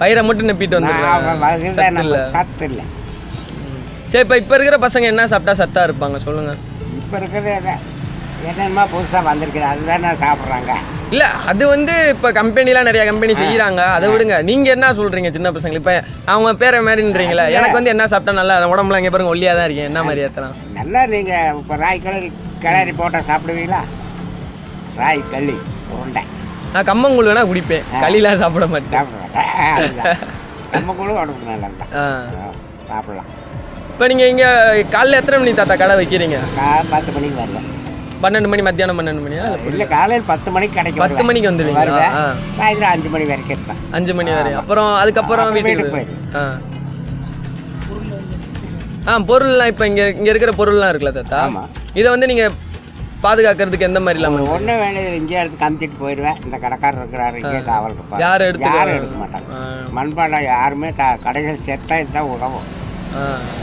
பயிரை 0.01 0.23
மட்டும் 0.29 0.49
நப்பிட்டு 0.51 0.79
வந்துடுறாங்க 0.79 1.51
சத்து 2.37 2.65
இல்ல. 2.71 2.81
சரி 4.13 4.23
இப்போ 4.25 4.37
இப்போ 4.43 4.55
இருக்கிற 4.57 4.79
பசங்க 4.87 5.07
என்ன 5.13 5.27
சாப்பிட்டா 5.33 5.55
சத்தா 5.63 5.83
இருப்பாங்க? 5.89 6.17
சொல்லுங்க. 6.27 6.53
இப்போ 7.01 7.17
இருக்கிறது 7.21 7.75
என்னென்னமோ 8.51 8.83
புதுசாக 8.93 9.23
வந்திருக்குது? 9.29 9.67
அதுதானே 9.73 10.11
சாப்பிட்றாங்க. 10.23 10.73
இல்ல 11.15 11.25
அது 11.51 11.65
வந்து 11.73 11.95
இப்ப 12.15 12.31
கம்பெனிலாம் 12.39 12.89
நிறைய 12.89 13.03
கம்பெனி 13.11 13.33
செய்யறாங்க 13.41 13.81
அதை 13.97 14.07
விடுங்க. 14.13 14.37
நீங்க 14.49 14.69
என்ன 14.77 14.87
சொல்றீங்க 14.99 15.31
சின்ன 15.37 15.51
பசங்க? 15.57 15.81
இப்ப 15.83 15.93
அவங்க 16.33 16.51
பேர 16.63 16.81
மாதிரின்றீங்களா. 16.87 17.45
எனக்கு 17.59 17.79
வந்து 17.79 17.93
என்ன 17.95 18.07
சாப்பிட்டா 18.13 18.35
நல்லா 18.41 18.57
உடம்புல 18.75 19.01
இங்க 19.03 19.13
பாருங்க 19.15 19.35
ஒல்லியா 19.35 19.53
தான் 19.59 19.67
இருக்கேன் 19.69 19.91
என்ன 19.91 20.03
மாதிரி 20.09 20.25
ஏத்தலாம்? 20.27 20.57
நல்லா 20.79 21.03
நீங்கள் 21.15 21.59
இப்போ 21.61 21.77
ராய் 21.85 22.03
கிளறி 22.07 22.31
கிளறி 22.65 22.95
போட்டால் 23.01 23.29
சாப்பிடுவீங்களா? 23.31 23.83
ராய் 25.03 25.23
களி 25.35 25.57
உருண்டை. 25.95 26.25
நான் 26.75 26.89
கம்மங்கூழ் 26.91 27.31
வேணா 27.31 27.45
குடிப்பேன். 27.51 27.87
களிலாம் 28.05 28.41
சாப்பிட 28.43 28.67
மாட்டேன். 28.75 28.95
சாப்பிடுவேன். 28.97 30.21
கூட 31.01 31.11
உடம்புக்கு 31.17 31.49
நல்லா 31.53 31.69
ஆ. 32.01 32.05
சாப்பிடலாம். 32.91 33.31
இப்போ 33.93 34.05
நீங்க 34.11 34.25
இங்க 34.33 34.47
காலைல 34.95 35.19
எத்தனை 35.21 35.39
மணி 35.41 35.53
தாத்தா 35.59 35.77
கடை 35.83 35.97
வைக்கிறீங்க? 36.01 36.39
பத்து 36.93 37.11
மணிக்கு 37.17 37.39
வருவேன் 37.43 37.69
பன்னெண்டு 38.25 38.49
மணி 38.49 38.63
மத்தியானம் 38.63 38.99
பன்னெண்டு 38.99 39.25
மணியா? 39.25 39.45
இல்ல 39.67 39.85
காலையில் 39.87 40.27
பத்து 40.27 40.51
மணிக்கு 40.51 40.75
கிடைக்கும் 40.75 41.05
பத்து 41.05 41.25
மணிக்கு 41.25 41.51
வந்துடுவீங்களா? 41.51 42.05
சாயந்தரம் 42.59 42.93
அஞ்சு 42.95 43.09
மணி 43.09 43.25
வரைக்கும் 43.25 43.57
இருப்பேன். 43.57 43.81
அஞ்சு 43.91 44.15
மணி 44.15 44.31
வரை. 44.31 44.53
அப்புறம் 44.53 44.95
அதுக்கப்புறம் 44.95 45.53
வீட்டுக்கு 45.53 45.91
வீட்டுக்கு 45.91 46.39
ஆ. 46.39 46.45
ஆ 49.09 49.19
பொருள்லாம் 49.31 49.67
இப்போ 49.67 49.87
இங்க 49.87 50.09
இங்க 50.11 50.29
இருக்கிற 50.31 50.53
பொருள்லாம் 50.53 50.91
இருக்குல்ல 50.93 51.13
தாத்தா. 51.13 51.41
இதை 51.95 52.11
வந்து 52.11 52.27
நீங்க 52.27 52.45
பாதுகாக்கிறதுக்கு 53.23 53.89
எந்த 53.89 54.01
மாதிரி 54.01 54.19
இல்லாம 54.19 54.41
ஒன்றும் 54.55 54.79
வேண்டியது 54.79 55.17
இங்கே 55.17 55.35
எடுத்து 55.35 55.59
கமிச்சிட்டு 55.61 56.01
போயிடுவேன். 56.01 56.39
இந்த 56.45 56.57
கடைக்காரர் 56.57 57.01
இருக்கிறாரு 57.03 57.37
இங்கே 57.43 57.61
காவல் 57.63 57.93
இருப்பார். 57.93 58.21
யாரும் 58.21 58.49
எடுத்துக்க- 58.49 58.79
யாரும் 58.79 58.97
எடுக்க 58.97 59.19
மாட்டாங்க. 59.19 59.51
மண்பாண்டம் 59.93 60.45
யாருமே 60.45 60.93
த 60.97 61.05
கடைகள் 61.23 61.65
செட்டாக 61.67 62.01
இதுதான் 62.01 62.31
உதவும். 62.31 62.67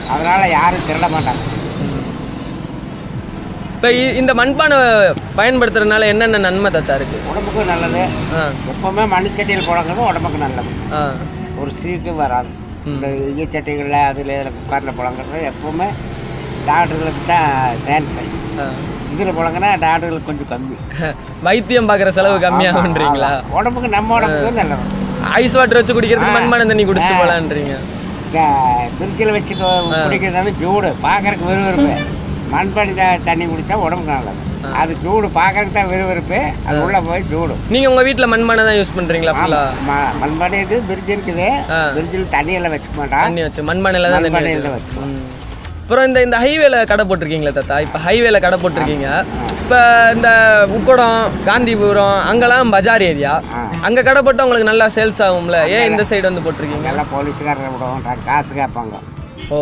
அதனால 0.10 0.47
யாரும் 0.50 0.86
திருட 0.88 1.08
மாட்டாங்க. 1.10 1.41
இப்போ 3.82 3.91
இந்த 4.22 4.32
மண்பானை 4.39 4.76
பயன்படுத்துறதுனால 5.38 6.08
என்னென்ன 6.12 6.39
நன்மை 6.44 6.70
தாத்தா 6.76 6.96
இருக்கு? 7.00 7.20
உடம்புக்கும் 7.32 7.72
நல்லது. 7.72 8.02
எப்பவுமே 8.72 9.04
மண்சட்டியில் 9.13 9.65
புழங்குறது 9.70 10.04
உடம்புக்கு 10.10 10.39
நல்லது. 10.44 10.72
ஒரு 11.62 11.72
சீக்கு 11.80 12.12
வராது. 12.20 12.52
இந்த 12.91 13.08
ஈச்சட்டிகளில் 13.41 13.98
அதில் 14.10 14.32
இதில் 14.36 14.54
குக்கரில் 14.58 14.96
புழங்குறது 15.00 15.39
எப்பவுமே 15.52 15.88
டாக்டர்களுக்கு 16.70 17.24
தான் 17.34 17.50
சேன்ஸ். 17.88 18.15
இதில் 19.15 19.36
புழங்கினா 19.39 19.72
டாக்டர்களுக்கு 19.86 20.30
கொஞ்சம் 20.30 20.52
கம்மி. 20.54 20.78
வைத்தியம் 21.50 21.89
பார்க்குற 21.91 22.15
செலவு 22.20 22.38
கம்மியாகுன்றீங்களா. 22.46 23.34
உடம்புக்கு 23.58 23.91
நம்ம 23.98 24.15
உடம்புக்கு 24.20 24.56
நல்லது. 24.63 24.88
ஐஸ் 25.41 25.60
வாட்டர் 25.60 25.82
வச்சு 25.82 26.00
குடிக்கிறதுக்கு 26.00 26.39
மண்பானை 26.39 26.72
தண்ணி 26.74 26.89
குடிச்சிட்டு 26.91 27.22
போலான்றீங்க. 27.24 27.76
இந்த 28.28 28.41
ஃப்ரிட்ஜில் 28.96 29.36
வச்சு 29.39 29.54
குடிக்கிறது 29.62 30.41
வந்து 30.44 30.58
சூடு 30.63 30.91
பார்க்கறதுக்கு 31.10 31.52
விறுவிறுப்பு. 31.52 32.20
மண்பானை 32.54 32.94
தண்ணி 33.24 33.46
குடித்தா 33.46 33.76
உடம்புக்கு 33.78 34.14
நல்லது. 34.14 34.40
அது 34.76 34.98
சூடு 35.04 35.28
பார்க்கறதுக்கு 35.28 35.72
தான் 35.72 35.88
விறுவிறுப்பு. 35.88 36.40
அது 36.68 36.84
உள்ளே 36.84 37.00
போய் 37.00 37.24
சூடு 37.24 37.54
நீங்க 37.70 37.90
உங்க 37.90 38.02
வீட்ல 38.02 38.28
மண்பானை 38.28 38.64
தான் 38.66 38.76
யூஸ் 38.76 38.94
ம- 39.88 40.14
மண்பானை 40.22 40.62
இது 40.62 40.82
பிரிட்ஜ் 40.82 41.12
இருக்குது. 41.12 41.48
பிரிட்ஜில் 41.94 42.28
தண்ணியெல்லாம் 42.32 42.74
வச்சுக்க 42.76 42.96
மாட்டான் 42.96 43.24
தண்ணி 43.24 43.42
வச்சு 43.42 43.62
மண்பானையில 43.62 44.12
தான் 44.12 44.24
மண்பானையில 44.24 44.60
வச்சு. 44.60 44.76
வச்சுக்குவோம். 44.76 45.14
ம். 45.14 45.28
அப்புறம் 45.84 46.06
இந்த 46.06 46.22
இந்த 46.22 46.38
ஹைவேல 46.38 46.86
கடை 46.86 47.06
போட்டிருக்கீங்களா 47.06 47.52
தாத்தா? 47.52 47.80
இப்போ 47.80 48.00
ஹைவேல 48.00 48.40
கடை 48.40 48.60
போட்டிருக்கீங்க. 48.60 49.08
இப்போ 49.56 49.80
இந்த 50.16 50.30
உக்கடம் 50.74 51.18
காந்திபுரம் 51.46 52.20
அங்கெல்லாம் 52.26 52.72
பஜார் 52.72 53.02
ஏரியா. 53.02 53.34
அங்க 53.82 54.04
கடை 54.04 54.22
போட்டால் 54.22 54.46
உங்களுக்கு 54.46 54.70
நல்லா 54.70 54.88
சேல்ஸ் 54.96 55.22
ஆகும்ல? 55.22 55.68
ஏன் 55.68 55.92
இந்த 55.92 56.04
சைடு 56.04 56.22
வந்து 56.22 56.42
போட்டிருக்கீங்க? 56.42 56.88
எல்லாம் 56.88 57.12
போலீஸ்காரரை 57.14 57.70
விடுவோம் 57.72 58.26
காசு 58.26 58.54
கேட்பாங்க. 58.54 58.96
ஓ. 59.50 59.60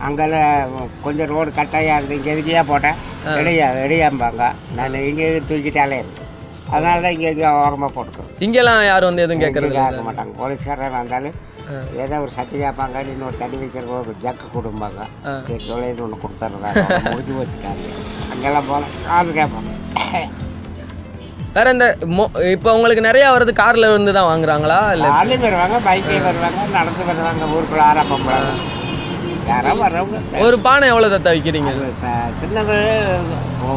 அங்கெல்லாம் 0.00 0.72
கொஞ்சம் 1.02 1.30
ரோடு 1.30 1.50
கட்டாயா 1.52 1.94
இருக்குது 1.94 2.18
இங்கே 2.18 2.32
எதுக்கியா 2.34 2.62
போட்டேன்? 2.68 2.98
ரெடியா 3.38 3.66
ரெடியாம்பாங்க. 3.78 4.42
நான் 4.76 4.94
இங்கே 5.04 5.26
தூக்கிட்டாலே. 5.48 5.98
இருக்கு 6.02 6.26
அதனால 6.70 6.96
தான் 7.00 7.14
இங்கே 7.14 7.28
எங்கேயோ 7.30 7.52
ஓரமாக 7.60 7.90
போட்டுக்கிறோம் 7.94 8.28
இங்கெல்லாம் 8.40 8.80
யாரும் 8.84 9.10
வந்து 9.10 9.24
எதுவும் 9.24 9.42
கேட்கறது 9.44 9.72
கேட்க 9.76 10.02
மாட்டாங்க. 10.08 10.32
போலீஸ்காரர் 10.40 10.96
வந்தாலும் 10.96 11.38
ஏதோ 12.02 12.16
ஒரு 12.22 12.32
சட்டி 12.36 12.56
கேட்பாங்க 12.58 13.00
இன்னொரு 13.08 13.36
தண்ணி 13.36 13.56
வைக்கிற 13.58 13.84
ஒரு 13.98 14.12
ஜக்கு 14.22 14.46
கொடுப்பாங்க 14.54 15.00
தொலைன்னு 15.64 16.04
ஒன்று 16.04 16.22
கொடுத்துட்றாங்க 16.22 16.84
முடிஞ்சு 17.06 17.34
வச்சுட்டாங்க 17.40 17.84
அங்கெல்லாம் 18.32 18.68
போகலாம் 18.68 18.94
காசு 19.08 19.32
கேட்பாங்க 19.32 19.68
வேற 21.54 21.68
இந்த 21.74 21.86
மொ- 22.16 22.32
இப்போ 22.50 22.68
உங்களுக்கு 22.74 23.06
நிறைய 23.06 23.24
வர்றது 23.32 23.52
கார்ல 23.56 23.88
இருந்து 23.88 24.12
தான் 24.12 24.28
வாங்குறாங்களா? 24.28 24.76
இல்ல 24.94 25.06
வருவாங்க 25.44 25.78
பைக்லேயும் 25.86 26.26
வருவாங்க 26.26 26.66
நடந்து 26.74 27.06
வருவாங்க 27.08 27.54
ஊருக்குள்ள 27.54 27.84
வர்றவங்க 27.88 28.34
ஒரு 30.42 30.56
பானை 30.60 30.86
எவ்வளவு 30.88 31.12
தத்தா 31.14 31.30
விற்கிறீங்க 31.30 31.70
அது 31.72 31.88
ச- 32.00 32.30
சின்னது 32.40 32.76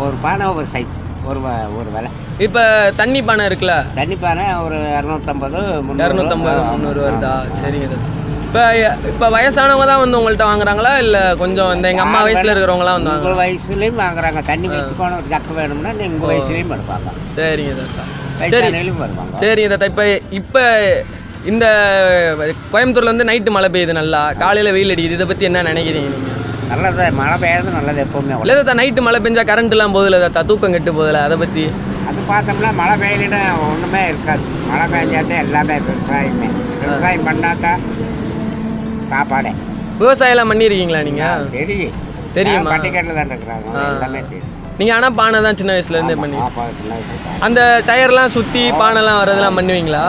ஒரு 0.02 0.16
பானை 0.22 0.46
ஒரு 0.54 0.68
சைஸ் 0.74 0.98
ஒரு 1.26 1.40
ஒரு 1.78 1.90
விலை. 1.92 2.10
இப்போ 2.40 2.62
தண்ணி 2.96 3.20
பானை 3.22 3.44
இருக்குல்ல? 3.46 3.76
தண்ணி 3.96 4.16
பானை 4.18 4.46
ஒரு 4.64 4.78
இரநூத்தம்பது 4.94 5.60
இரநூத்தம்பது 6.04 6.62
முந்நூறு 6.66 7.00
வருதா? 7.02 7.32
சரிங்க 7.60 7.88
தாத்தா. 7.88 8.10
இப்போ 8.46 8.64
இப்போ 9.12 9.28
வயசானவங்க 9.30 9.86
தான் 9.88 10.02
வந்து 10.02 10.18
உங்கள்கிட்ட 10.20 10.46
வாங்குறாங்களா? 10.50 10.92
இல்லை 10.98 11.22
கொஞ்சம் 11.38 11.72
இந்த 11.76 11.88
எங்கள் 11.92 12.06
அம்மா 12.06 12.20
வயசில் 12.22 12.52
இருக்கிறவங்களாம் 12.52 12.98
வந்து 13.00 13.14
உங்கள் 13.16 13.40
வயசுலேயும் 13.40 14.02
வாங்குறாங்க. 14.02 14.42
தண்ணி 14.46 14.68
வச்சுக்கணும் 14.70 15.18
ஒரு 15.18 15.30
ஜக்கு 15.32 15.54
வேணும்னா 15.60 15.94
உங்கள் 16.10 16.30
வயசுலேயும் 16.32 16.74
எடுப்பாங்க 16.76 17.14
சரிங்க 17.36 17.74
தாத்தா. 17.80 18.04
சரி. 18.54 18.70
வருவாங்க. 19.00 19.34
சரிங்க 19.42 19.70
தாத்தா. 19.74 19.90
இப்போ 19.92 20.06
இப்போ 20.42 20.64
இந்த 21.44 21.66
கோயம்புத்தூர்ல 22.72 23.12
வந்து 23.12 23.28
நைட்டு 23.30 23.54
மழை 23.56 23.70
பெய்யுது 23.74 23.94
நல்லா. 23.98 24.22
காலையில் 24.42 24.76
வெயில் 24.76 24.94
அடிக்குது. 24.94 25.18
இதை 25.18 25.26
பற்றி 25.26 25.48
என்ன 25.50 25.64
நினைக்கிறீங்க 25.70 26.10
நீங்கள் 26.14 26.30
நல்லது 26.72 27.06
மழை 27.18 27.36
பெய்யறது 27.42 27.72
நல்லது 27.78 28.00
எப்பவுமே. 28.04 28.36
இல்லை 28.44 28.54
தாத்தா 28.60 28.76
நைட்டு 28.80 29.02
மழை 29.08 29.20
பெஞ்சா 29.26 29.44
கரண்ட்லாம் 29.50 29.96
போதில்ல 29.98 30.20
தாத்தா. 30.24 30.42
தூக்கம் 30.50 30.76
கெட்டு 30.76 30.94
போதில்ல 31.00 31.22
அதை 31.28 31.38
பற்றி 31.44 31.64
அது 32.10 32.22
பார்த்தோம்னா 32.30 32.72
மழை 32.80 32.96
பெய்யலைன்னா 33.04 33.42
ஒன்றுமே 33.68 34.02
இருக்காது. 34.12 34.44
மழை 34.70 34.86
பெஞ்சாதான் 34.94 35.42
எல்லாமே 35.46 35.76
விவசாயமே. 35.86 36.48
விவசாயம் 36.82 37.28
பண்ணாக்கா 37.30 37.74
சாப்பாடே. 39.12 39.52
விவசாயம்லாம் 40.02 40.52
பண்ணியிருக்கீங்களா 40.52 41.02
நீங்கள் 41.10 41.46
தெரியும். 41.58 41.96
தெரியுமா? 42.38 42.70
பட்டிக்காட்டில் 42.74 43.18
தான் 43.20 43.32
இருக்கிறாங்க. 43.32 43.68
ஆ. 43.76 43.84
எல்லாமே 43.92 44.22
தெரியும். 44.26 44.50
நீங்கள் 44.80 44.96
ஆனால் 44.96 45.16
பானை 45.18 45.40
தான் 45.42 45.60
சின்ன 45.60 45.72
வயசுலேருந்தே 45.74 46.16
பண்ணி 46.22 46.38
அந்த 47.48 47.60
டயர்லாம் 47.90 48.34
சுற்றி 48.38 48.64
பானைலாம் 48.82 49.20
வர்றதெல்லாம் 49.22 49.60
பண்ணுவீங்களா. 49.60 50.04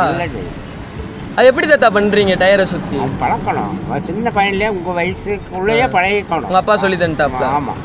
அது 1.38 1.48
எப்படி 1.50 1.66
தாத்தா 1.70 1.88
பண்ணுறீங்க 1.94 2.34
டயரை 2.42 2.64
சுற்றி 2.72 2.96
பழக்கணும். 3.22 3.72
சின்ன 4.08 4.30
பையன்லேயே 4.36 4.68
உங்கள் 4.76 4.96
வயசுக்குள்ளேயே 4.98 5.86
பழகிக்கணும். 5.96 6.48
உங்கள் 6.50 6.62
அப்பா 6.62 6.76
சொல்லி 6.82 6.98
தந்துட்டாப்ல? 7.00 7.46
ஆமாம் 7.56 7.80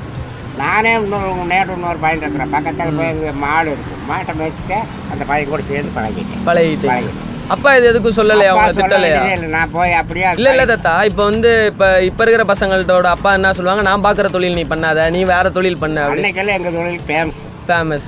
நானே 0.61 0.91
இன்னொரு 0.99 1.31
நேரம் 1.53 1.75
இன்னொரு 1.77 1.99
பையன் 2.03 2.21
இருக்கிறேன். 2.23 2.53
பக்கத்தில் 2.55 2.99
போய் 2.99 3.33
மாடு 3.45 3.71
இருக்கு. 3.73 3.95
மாட்டை 4.11 4.33
மேய்ச்சிட்டு 4.41 4.77
அந்த 5.13 5.23
பையன் 5.31 5.51
கூட 5.53 5.63
சேர்ந்து 5.71 5.95
பழகிட்டேன். 5.97 6.45
பழகிட்டு 6.49 6.89
பழகிட்டேன். 6.91 7.25
அப்பா 7.53 7.69
இது 7.77 7.85
எதுக்கும் 7.91 8.17
சொல்லலையா? 8.19 8.49
அவங்க 8.53 8.73
திட்டலையா. 8.79 9.21
நான் 9.57 9.71
போய் 9.77 9.99
அப்படியே 10.01 10.25
இல்ல 10.39 10.49
இல்ல 10.55 10.65
தாத்தா. 10.71 10.95
இப்போ 11.09 11.23
வந்து 11.31 11.51
இப்போ 11.71 11.87
இப்போ 12.09 12.21
இருக்கிற 12.25 12.45
பசங்கள்ட்டோட 12.53 13.09
அப்பா 13.15 13.31
என்ன 13.37 13.53
சொல்லுவாங்க? 13.59 13.85
நான் 13.89 14.05
பார்க்குற 14.07 14.29
தொழில் 14.35 14.59
நீ 14.59 14.65
பண்ணாத. 14.73 15.09
நீ 15.15 15.21
வேற 15.35 15.49
தொழில் 15.57 15.81
பண்ண 15.85 16.03
அன்னைக்கெல்லாம் 16.15 16.57
எங்கள் 16.59 16.77
தொழில் 16.79 17.05
ஃபேமஸ் 17.07 17.41
ஃபேமஸ். 17.69 18.07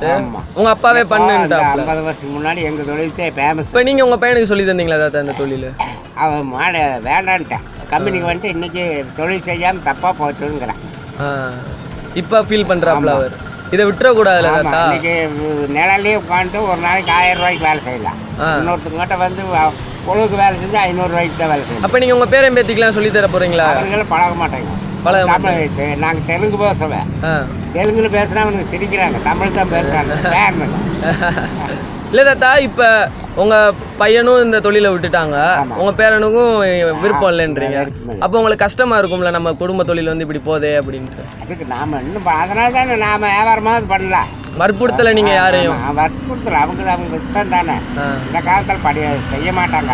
உங்க 0.58 0.70
அப்பாவே 0.76 1.04
பண்ணுட்டாப்ல. 1.14 1.82
ஐம்பது 1.84 2.02
வருஷத்துக்கு 2.08 2.34
முன்னாடி 2.38 2.62
எங்கள் 2.70 2.90
தொழில்தே 2.92 3.28
ஃபேமஸ் 3.38 3.70
இப்போ 3.72 3.84
நீங்க 3.90 4.04
உங்க 4.08 4.18
பையனுக்கு 4.24 4.52
சொல்லி 4.52 4.66
தந்தீங்களா 4.70 5.00
தாத்தா 5.04 5.24
இந்த 5.26 5.36
தொழில்? 5.42 5.68
அவன் 6.24 6.50
மாடு 6.56 6.82
வேண்டான்ட்டான். 7.10 7.66
கம்பெனிக்கு 7.94 8.28
வந்துட்டு 8.30 8.54
இன்னைக்கு 8.56 8.84
தொழில் 9.20 9.46
செய்யாமல் 9.50 9.88
தப்பாக 9.90 10.14
போச்சுங்கிறான் 10.22 10.82
இப்போ 12.22 12.38
ஃபீல் 12.48 12.70
பண்றாப்ல 12.72 13.12
அவர். 13.18 13.34
இதை 13.76 13.84
விட்டுறக்கூடாதுல்ல 13.88 14.50
ஆமா, 14.52 14.62
தாத்தா? 14.64 14.80
இன்னைக்கு 14.88 15.14
நிழல்லே 15.76 16.14
உட்காந்துட்டு 16.22 16.60
ஒரு 16.72 16.80
நாளைக்கு 16.86 17.12
ஆயிரம் 17.18 17.40
ரூபாய்க்கு 17.42 17.68
வேலை 17.68 17.82
செய்யலாம். 17.88 18.18
இன்னொருத்தங்கிட்ட 18.60 19.18
வந்து 19.26 19.44
பொழுதுக்கு 20.08 20.38
வேலை 20.42 20.56
செஞ்சு 20.62 20.78
ஐநூறு 20.86 21.12
ரூபாய்க்கு 21.14 21.40
தான் 21.42 21.52
வேலை 21.54 21.64
செய்யலாம் 21.66 21.86
அப்போ 21.88 22.00
நீங்க 22.04 22.16
உங்க 22.18 22.28
பேரன் 22.34 22.58
பேத்திக்கெல்லாம் 22.58 22.98
சொல்லி 22.98 23.12
தர 23.18 23.28
போறீங்களா? 23.36 23.68
அவங்களும் 23.76 24.12
பழக 24.14 24.34
மாட்டாங்க. 24.42 24.72
தமிழ் 25.04 25.62
தெ- 25.78 25.96
நாங்க 25.98 26.22
தெலுங்கு 26.28 26.58
பேசுவேன் 26.58 27.08
தெலுங்குல 27.76 28.10
பேசுனா 28.18 28.44
அவனுக்கு 28.46 28.72
சிரிக்கிறாங்க 28.74 29.20
தமிழ் 29.30 29.58
தான் 29.58 29.74
பேசுறாங்க. 29.74 30.14
இல்ல 32.12 32.24
தாத்தா 32.28 32.50
இப்போ 32.68 32.88
உங்க 33.36 33.56
பையனும் 34.00 34.42
இந்த 34.46 34.58
தொழிலை 34.60 34.90
விட்டுட்டாங்க. 34.92 35.36
ஆமா. 35.60 35.76
உங்க 35.82 35.92
பேரனுக்கும் 36.00 36.56
விருப்பம் 37.04 37.32
இல்லைன்றீங்க. 37.32 37.78
அப்போ 38.24 38.36
உங்களுக்கு 38.40 38.64
கஷ்டமா 38.66 38.96
இருக்கும்ல 38.98 39.32
நம்ம 39.36 39.54
குடும்ப 39.62 39.84
தொழில் 39.84 40.12
வந்து 40.12 40.26
இப்படி 40.26 40.42
போதே 40.50 40.72
அப்படின்ட்டு? 40.80 41.24
அதுக்கு 41.44 41.66
நாம 41.66 42.02
இன்னும் 42.08 42.28
அதனால 42.36 42.68
தானே 42.78 42.98
நாம 43.06 43.22
வியாபாரமாவது 43.28 43.88
பண்ணலாம். 43.94 44.30
வற்புறுத்தல 44.58 45.14
நீங்க 45.18 45.34
யாரையும்? 45.34 45.80
வற்புறுத்தல. 46.00 46.58
அவங்க 46.64 46.90
அவங்க 46.96 47.22
இஷ்டம் 47.22 47.54
தானே. 47.56 47.78
இந்த 48.28 48.42
காலத்தில் 48.50 48.86
படி 48.88 49.02
செய்ய 49.32 49.52
மாட்டாங்க. 49.60 49.94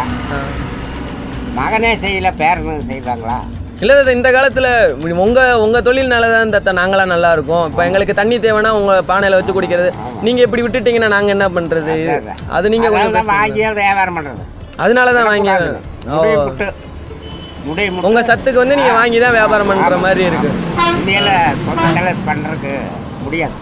மகனே 1.59 1.93
செய்யல 2.03 2.31
பேரனும் 2.41 2.87
செய்வாங்களா? 2.89 3.37
இல்ல 3.77 3.91
தாத்தா 3.95 4.13
இந்த 4.17 4.29
காலத்துல 4.35 4.67
உங்க 5.23 5.39
உங்க 5.63 5.77
தொழில்னால 5.87 6.29
தான் 6.31 6.53
தாத்தா 6.53 6.71
நாங்களாம் 6.79 7.11
நல்லா 7.13 7.29
இருக்கோம் 7.35 7.65
இப்போ 7.69 7.81
எங்களுக்கு 7.87 8.13
தண்ணி 8.19 8.35
தேவைன்னா 8.45 8.71
உங்க 8.77 8.93
பானையில 9.09 9.37
வச்சு 9.39 9.55
குடிக்கிறது. 9.57 9.89
நீங்க 10.25 10.39
இப்படி 10.45 10.63
விட்டுட்டீங்கன்னா 10.65 11.09
நாங்க 11.15 11.29
என்ன 11.35 11.47
அதான். 12.15 12.39
அது 12.57 12.71
நீங்க 12.73 12.87
கொஞ்சம். 12.93 13.27
வாங்கி 13.33 13.61
வியாபாரம் 13.81 14.17
பண்றது. 14.17 14.41
அதனால 14.83 15.13
தான் 15.17 15.29
வாங்கி 15.31 15.51
ஓ. 16.09 16.17
உங்கள் 18.07 18.27
சத்துக்கு 18.29 18.59
வந்து 18.63 18.77
நீங்கள் 18.79 18.97
வாங்கி 18.99 19.19
தான் 19.23 19.35
வியாபாரம் 19.37 19.69
பண்ணுற 19.71 19.97
மாதிரி 20.05 20.23
இருக்கு. 20.29 20.51
பண்ணுறதுக்கு 22.27 22.73
முடியாது. 23.25 23.55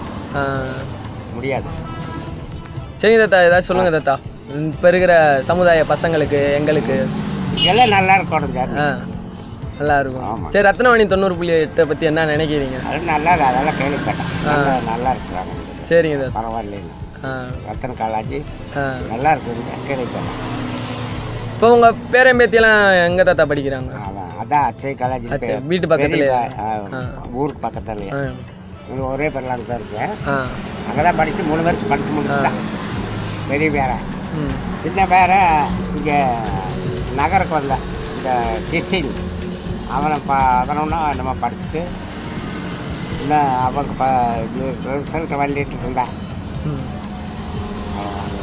முடியாது. 1.35 1.67
சரிங்க 3.01 3.19
தாத்தா. 3.23 3.41
ஏதாச்சும் 3.47 3.69
சொல்லுங்க 3.71 3.91
தாத்தா. 3.97 4.15
இப்போ 4.69 4.87
இருக்கிற 4.91 5.13
சமுதாய 5.49 5.83
பசங்களுக்கு 5.91 6.39
எங்களுக்கு. 6.59 6.97
இதெல்லாம் 7.61 7.93
நல்லா 7.95 8.13
இருக்கணும் 8.19 8.55
சார். 8.57 8.71
ஆ. 8.79 8.87
நல்லா 9.79 9.95
இருக்கும். 9.99 10.49
சரி 10.53 10.65
ரத்னவாணி 10.67 11.05
தொண்ணூறு 11.07 11.35
புள்ளி 11.35 11.53
எட்டை 11.65 11.83
பற்றி 11.87 12.05
என்ன 12.09 12.25
நினைக்கிறீங்க? 12.25 12.77
நல்லா 13.11 13.31
இருக்கு, 13.31 13.47
அதெல்லாம் 13.49 13.79
கேள்விப்பட்டேன். 13.81 14.29
நல்லா 14.91 15.09
இருக்கிறாங்க 15.15 15.53
சரிங்க 15.89 16.17
தாத்தா 16.21 16.37
பரவாயில்லைன்னு 16.39 16.93
ஆ. 17.27 17.31
ரத்தன 17.67 17.95
காலாஜி. 18.01 18.39
நல்லா 19.11 19.29
இருக்குங்க 19.31 19.75
கேள்விப்பட்டேன். 19.87 20.39
இப்போ 21.53 21.67
உங்கள் 21.71 21.99
பேரம்பேத்தியெல்லாம் 22.13 22.81
எங்கே 23.07 23.23
தாத்தா 23.23 23.45
படிக்கிறாங்க? 23.45 23.91
அதான் 24.41 24.65
அச்சை 24.69 24.93
காலேஜ் 24.95 25.27
வீட்டு 25.67 25.87
பக்கத்துலயே? 25.87 26.31
ஆ. 26.97 27.01
ஊருக்கு 27.33 27.61
இங்க 28.89 29.03
ஒரே 29.03 29.27
பேர்லாம் 29.27 29.67
தான் 29.67 29.79
இருக்கேன். 29.81 30.11
அங்கே 30.89 31.03
தான் 31.03 31.15
படித்து 31.15 31.43
மூணு 31.43 31.61
வருஷம் 31.63 31.87
படித்து 31.87 32.11
முடிச்சிட்டேன். 32.11 32.59
பெரிய 33.49 33.69
பேர. 33.69 33.91
ம். 34.39 34.53
சின்ன 34.83 35.05
பேர 35.05 35.31
இங்கே 35.97 36.17
நகருக்கு 37.15 37.53
வந்தேன். 37.53 37.83
இந்த 38.17 38.31
கிறிஸ்டின் 38.69 39.09
அவனை 39.95 40.17
ப 40.27 40.33
அதனொன்னா 40.61 40.99
நம்ம 41.19 41.31
படிச்சுட்டு 41.43 41.81
இன்னும் 43.21 43.51
அவனுக்கு 43.67 43.95
ப 44.01 44.05
ரிசல்ட் 44.99 45.33
வள்ளிட்டு 45.41 45.75
இருந்தேன். 45.81 46.11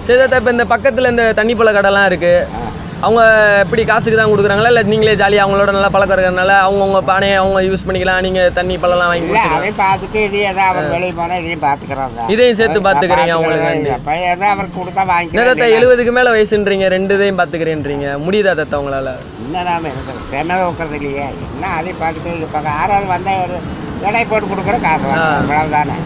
சரி 0.07 0.19
தாத்தா 0.21 0.39
இப்போ 0.41 0.53
இந்த 0.57 0.65
பக்கத்தில் 0.73 1.11
இந்த 1.13 1.25
தண்ணி 1.39 1.55
பழ 1.59 1.71
கடைலாம் 1.73 2.09
இருக்குது. 2.11 2.71
அவங்க 3.07 3.21
எப்படி 3.63 3.83
காசுக்கு 3.91 4.17
தான் 4.19 4.33
கொடுக்குறாங்களா? 4.33 4.71
இல்லை 4.73 4.83
நீங்களே 4.91 5.15
ஜாலியாக 5.21 5.45
அவங்களோட 5.45 5.71
நல்லா 5.77 5.89
பழக்கம் 5.95 6.15
இருக்கிறதுனால 6.17 6.53
அவங்கவுங்க 6.67 7.01
பானையை 7.09 7.37
அவங்க 7.41 7.61
யூஸ் 7.69 7.85
பண்ணிக்கலாம். 7.87 8.21
நீங்கள் 8.27 8.53
தண்ணி 8.59 8.75
பழம்லாம் 8.83 9.11
வாங்கி 9.13 9.27
குடிச்சிக்கலாம். 9.31 9.79
பார்த்துட்டு 9.81 10.19
இது 10.27 10.39
இதையும் 10.43 11.65
பார்த்துக்கிறாங்க 11.67 12.27
இதையும் 12.35 12.59
சேர்த்து 12.61 12.81
பார்த்துக்கிறீங்க 12.87 13.33
அவங்களுக்கு 13.37 13.71
அவருக்கு 14.53 14.79
கொடுத்தா 14.81 15.05
வாங்கிக்கிறேன் 15.13 15.49
தாத்தா 15.51 15.69
எழுபதுக்கு 15.79 16.15
மேலே 16.19 16.33
வயசுன்றீங்க 16.37 16.89
ரெண்டு 16.97 17.17
இதையும் 17.19 17.41
பார்த்துக்கிறேன்றீங்க. 17.41 18.07
முடியுதா 18.27 18.55
தாத்தா 18.61 18.81
உங்களால்? 18.83 19.13
இன்னும் 19.45 19.67
நாம 19.71 19.89
எனக்கு 19.93 20.15
செம 20.31 20.61
உட்கறது 20.71 20.97
இல்லையே. 21.01 21.27
என்ன 21.55 21.73
அதையும் 21.79 22.01
பார்த்துட்டு 22.05 22.39
இருப்பாங்க 22.43 22.71
ஆறாவது 22.83 23.09
வந்தால் 23.15 23.43
ஒரு 23.47 23.57
எடை 24.09 24.25
போட்டு 24.33 24.53
கொடுக்குற 24.53 24.79
காசு. 24.87 25.09
இவ்வளவுதானே 25.43 25.99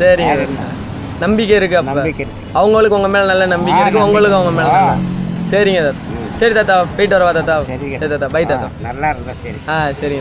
சரிங்க. 0.00 0.64
நம்பிக்கை 1.24 1.54
இருக்கு 1.60 1.76
அப்போ. 1.82 2.00
அவங்களுக்கு 2.60 2.98
உங்கள் 3.00 3.14
மேலே 3.16 3.26
நல்ல 3.32 3.44
நம்பிக்கை 3.56 3.82
இருக்கு. 3.82 4.06
உங்களுக்கு 4.08 4.38
அவங்க 4.40 4.54
மேலே 4.60 4.74
சரிங்க 5.52 5.80
தாத்தா. 5.86 6.04
சரி 6.40 6.54
தாத்தா 6.56 6.74
போயிட்டு 6.96 7.14
வரவா 7.16 7.32
தாத்தா. 7.36 7.54
சரி 8.00 8.08
தாத்தா 8.12 8.28
பை 8.34 8.42
தாத்தா. 8.50 8.68
நல்லா 8.86 9.08
இருந்தா 9.14 9.34
சரி. 9.44 9.58
ஆ 9.74 9.76
தாத்தா. 10.00 10.18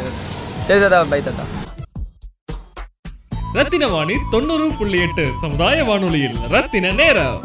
சரி 0.68 0.80
தாத்தா 0.84 1.00
பை 1.14 1.20
தாத்தா. 1.28 1.46
ரத்தின 3.58 3.88
வாணி 3.96 4.16
தொண்ணூறு 4.32 4.66
புள்ளி 4.80 4.98
எட்டு 5.08 5.26
சமுதாய 5.42 5.84
வானொலியில் 5.90 6.40
ரத்தின 6.56 6.92
நேரம். 7.02 7.38